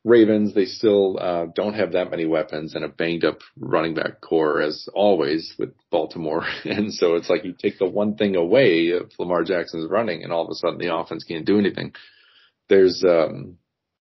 [0.06, 4.22] Ravens, they still uh, don't have that many weapons and a banged up running back
[4.22, 6.46] core as always with Baltimore.
[6.64, 10.32] And so it's like you take the one thing away if Lamar Jackson's running and
[10.32, 11.94] all of a sudden the offense can't do anything.
[12.70, 13.58] There's um,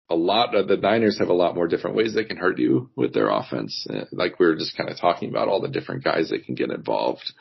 [0.10, 2.90] a lot of the Niners have a lot more different ways they can hurt you
[2.98, 3.88] with their offense.
[3.90, 6.56] Uh, like we were just kind of talking about all the different guys that can
[6.56, 7.34] get involved.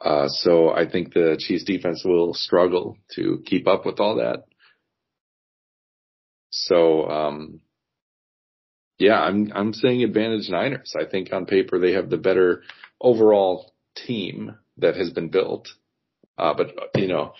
[0.00, 4.44] Uh, so I think the Chiefs defense will struggle to keep up with all that.
[6.56, 7.60] So, um,
[8.98, 10.94] yeah, I'm, I'm saying advantage Niners.
[10.98, 12.62] I think on paper they have the better
[13.00, 13.72] overall
[14.06, 15.68] team that has been built.
[16.38, 17.32] Uh, but you know,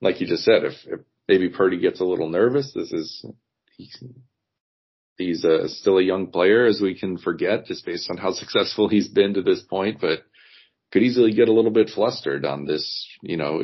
[0.00, 2.72] like you just said, if, if maybe Purdy gets a little nervous.
[2.74, 3.24] This is
[3.76, 4.02] he's,
[5.16, 8.88] he's a, still a young player, as we can forget, just based on how successful
[8.88, 10.00] he's been to this point.
[10.00, 10.24] But
[10.90, 13.62] could easily get a little bit flustered on this, you know,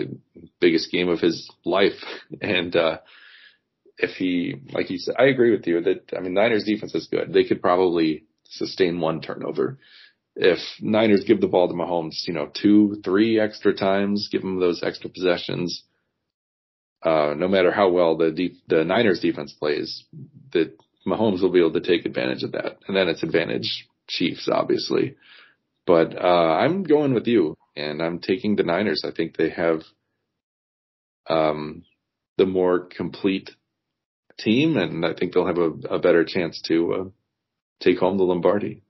[0.60, 2.00] biggest game of his life.
[2.40, 2.98] And uh,
[3.98, 7.08] if he, like you said, I agree with you that I mean Niners defense is
[7.08, 7.32] good.
[7.32, 9.78] They could probably sustain one turnover.
[10.36, 14.58] If Niners give the ball to Mahomes, you know, two, three extra times, give him
[14.58, 15.84] those extra possessions
[17.04, 20.04] uh, no matter how well the the Niners defense plays,
[20.52, 20.74] that
[21.06, 22.78] Mahomes will be able to take advantage of that.
[22.88, 25.16] And then it's advantage Chiefs, obviously.
[25.86, 29.04] But, uh, I'm going with you and I'm taking the Niners.
[29.04, 29.82] I think they have,
[31.28, 31.84] um,
[32.38, 33.50] the more complete
[34.38, 37.04] team and I think they'll have a, a better chance to, uh,
[37.80, 38.82] take home the Lombardi.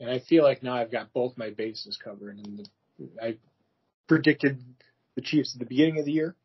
[0.00, 2.68] And I feel like now I've got both my bases covered and
[3.20, 3.38] I
[4.06, 4.62] predicted
[5.16, 6.36] the Chiefs at the beginning of the year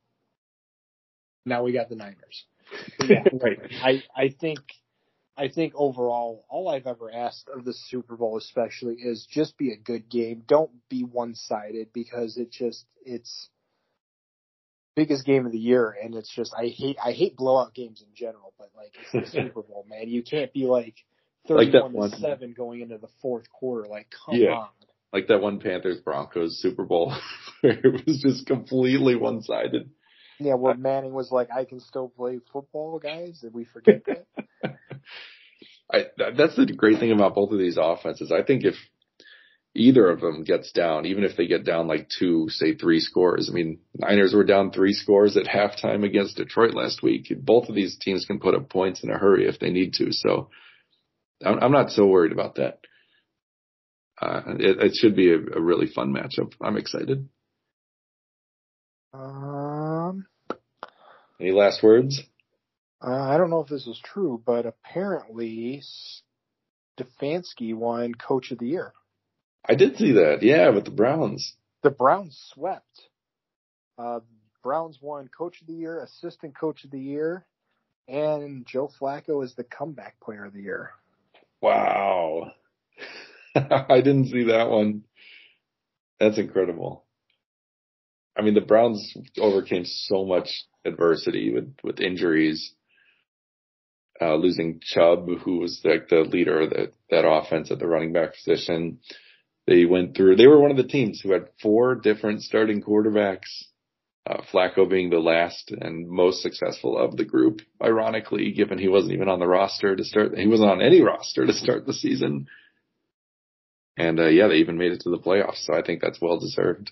[1.45, 2.45] now we got the Niners.
[3.07, 3.59] yeah, right.
[3.81, 4.59] I I think
[5.37, 9.71] I think overall, all I've ever asked of the Super Bowl, especially, is just be
[9.71, 10.43] a good game.
[10.47, 13.49] Don't be one sided because it just it's
[14.95, 18.13] biggest game of the year, and it's just I hate I hate blowout games in
[18.15, 20.09] general, but like it's the Super Bowl, man.
[20.09, 20.95] You can't be like
[21.47, 23.87] thirty-one like to seven going into the fourth quarter.
[23.87, 24.51] Like, come yeah.
[24.51, 24.69] on.
[25.11, 27.13] Like that one Panthers Broncos Super Bowl
[27.61, 29.89] where it was just completely one sided.
[30.39, 34.25] Yeah, where Manning was like, "I can still play football, guys." Did we forget that?
[35.91, 38.31] I, that's the great thing about both of these offenses.
[38.31, 38.73] I think if
[39.75, 43.49] either of them gets down, even if they get down like two, say three scores.
[43.49, 47.33] I mean, Niners were down three scores at halftime against Detroit last week.
[47.39, 50.11] Both of these teams can put up points in a hurry if they need to.
[50.11, 50.49] So
[51.43, 52.79] I'm, I'm not so worried about that.
[54.21, 56.53] Uh, it, it should be a, a really fun matchup.
[56.61, 57.27] I'm excited.
[59.11, 60.27] Um,
[61.39, 62.21] any last words?
[63.01, 65.81] Uh, I don't know if this is true, but apparently
[66.97, 68.93] Stefanski won Coach of the Year.
[69.67, 70.39] I did see that.
[70.41, 71.55] Yeah, with the Browns.
[71.83, 73.01] The Browns swept.
[73.97, 74.19] Uh,
[74.63, 77.45] Browns won Coach of the Year, Assistant Coach of the Year,
[78.07, 80.91] and Joe Flacco is the Comeback Player of the Year.
[81.61, 82.51] Wow.
[83.55, 85.03] I didn't see that one.
[86.19, 87.03] That's incredible.
[88.37, 90.49] I mean, the Browns overcame so much
[90.85, 92.73] adversity with, with injuries,
[94.21, 98.13] uh, losing Chubb, who was like the leader of the, that offense at the running
[98.13, 98.99] back position.
[99.65, 103.63] They went through, they were one of the teams who had four different starting quarterbacks,
[104.25, 109.13] uh, Flacco being the last and most successful of the group, ironically, given he wasn't
[109.13, 112.47] even on the roster to start, he wasn't on any roster to start the season.
[113.95, 115.65] And, uh, yeah, they even made it to the playoffs.
[115.65, 116.91] So I think that's well deserved.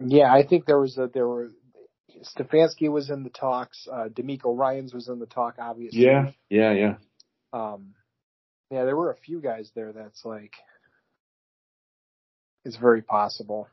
[0.00, 1.50] Yeah, I think there was a there were
[2.22, 3.86] Stefanski was in the talks.
[3.90, 6.04] Uh, DeMeco Ryans was in the talk, obviously.
[6.04, 6.94] Yeah, yeah, yeah.
[7.52, 7.94] Um,
[8.70, 10.52] yeah, there were a few guys there that's like,
[12.64, 13.68] it's very possible.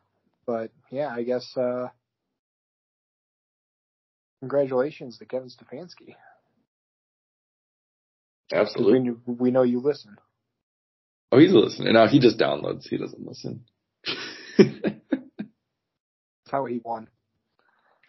[0.45, 1.89] But yeah, I guess, uh,
[4.41, 6.15] Congratulations to Kevin Stefanski.
[8.53, 8.93] Absolutely.
[8.93, 10.17] We, knew- we know you listen.
[11.31, 11.93] Oh, he's listening.
[11.93, 12.87] No, he just downloads.
[12.87, 13.65] He doesn't listen.
[14.57, 14.91] That's
[16.51, 17.07] how he won.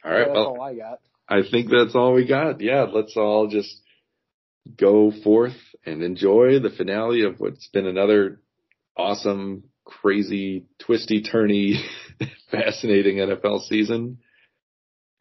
[0.05, 0.27] all right.
[0.27, 1.01] that's Well, all I got.
[1.29, 2.61] I think that's all we got.
[2.61, 3.81] Yeah, let's all just
[4.77, 8.41] go forth and enjoy the finale of what's been another
[8.97, 11.75] awesome, crazy, twisty, turny,
[12.51, 14.19] fascinating NFL season.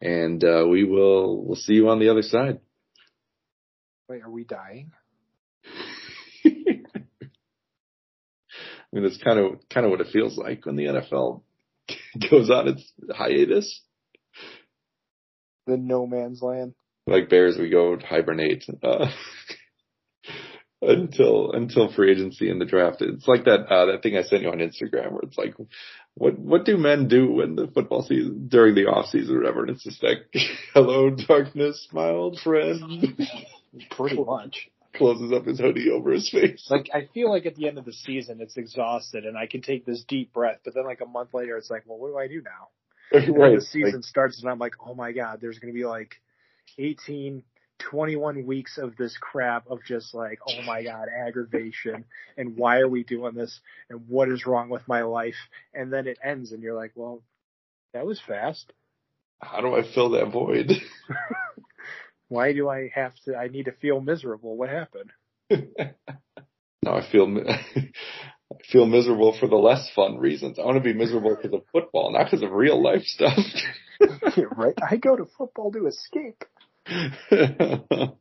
[0.00, 2.60] And uh, we will we'll see you on the other side.
[4.08, 4.92] Wait, are we dying?
[6.44, 6.50] I
[8.92, 11.42] mean, it's kind of kind of what it feels like when the NFL
[12.30, 13.82] goes on its hiatus.
[15.66, 16.74] The no man's land.
[17.06, 19.06] like bears, we go hibernate uh,
[20.86, 23.02] until until free agency and the draft.
[23.02, 25.54] It's like that uh, that thing I sent you on Instagram where it's like,
[26.14, 29.62] what what do men do when the football season during the off season or whatever?
[29.62, 30.18] And it's just like,
[30.74, 33.18] hello darkness, my old friend.
[33.90, 34.70] Pretty much.
[34.94, 36.66] Closes up his hoodie over his face.
[36.70, 39.60] Like I feel like at the end of the season it's exhausted and I can
[39.60, 42.18] take this deep breath, but then like a month later it's like, well, what do
[42.18, 42.68] I do now?
[43.12, 43.54] Right.
[43.54, 46.16] the season starts and I'm like, oh my god, there's gonna be like
[46.78, 47.42] 18,
[47.78, 52.04] 21 weeks of this crap of just like, oh my god, aggravation
[52.36, 53.60] and why are we doing this
[53.90, 55.34] and what is wrong with my life?
[55.74, 57.22] And then it ends and you're like, well,
[57.92, 58.72] that was fast.
[59.40, 60.72] How do I fill that void?
[62.28, 63.36] Why do I have to?
[63.36, 64.56] I need to feel miserable.
[64.56, 65.12] What happened?
[65.50, 70.58] no, I feel I feel miserable for the less fun reasons.
[70.58, 73.38] I want to be miserable because of football, not because of real life stuff.
[74.56, 74.74] right?
[74.82, 76.42] I go to football to escape.
[76.90, 78.18] All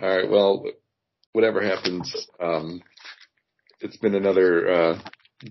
[0.00, 0.30] right.
[0.30, 0.64] Well,
[1.32, 2.82] whatever happens, um,
[3.80, 4.98] it's been another uh,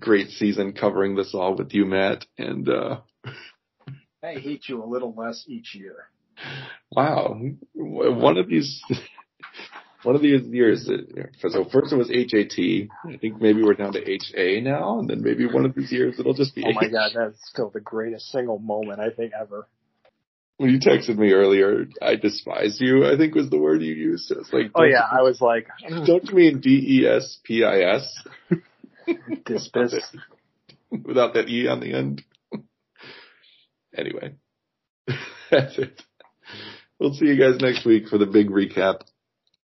[0.00, 2.24] great season covering this all with you, Matt.
[2.38, 3.00] And uh,
[4.24, 6.08] I hate you a little less each year.
[6.90, 7.38] wow,
[7.74, 8.82] one of these.
[10.04, 10.90] One of these years,
[11.38, 12.58] so first it was HAT.
[13.06, 16.18] I think maybe we're down to HA now, and then maybe one of these years
[16.18, 16.64] it'll just be.
[16.66, 16.92] Oh my H.
[16.92, 19.68] god, that's still the greatest single moment I think ever.
[20.58, 23.04] When you texted me earlier, I despise you.
[23.06, 24.30] I think was the word you used.
[24.30, 25.66] It's like, Oh yeah, I was like,
[26.06, 28.24] don't you mean D E S P I S?
[29.46, 29.94] this piss.
[31.04, 32.22] without that E on the end.
[33.96, 34.34] anyway,
[35.50, 36.02] that's it.
[36.98, 39.00] We'll see you guys next week for the big recap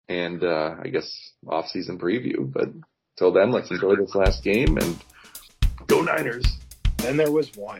[0.07, 2.51] and uh, I guess off season preview.
[2.51, 2.69] But
[3.17, 5.03] till then, let's enjoy this last game and
[5.87, 6.45] go Niners.
[6.97, 7.79] Then there was one.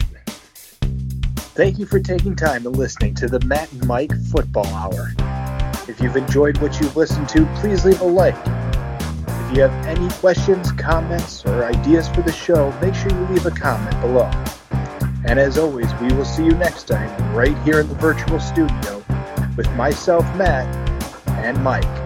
[1.56, 5.14] Thank you for taking time and listening to the Matt and Mike Football Hour.
[5.88, 8.34] If you've enjoyed what you've listened to, please leave a like.
[8.34, 13.46] If you have any questions, comments, or ideas for the show, make sure you leave
[13.46, 14.32] a comment below.
[15.26, 19.06] And as always, we will see you next time right here in the virtual studio
[19.56, 20.66] with myself, Matt,
[21.46, 22.03] and Mike.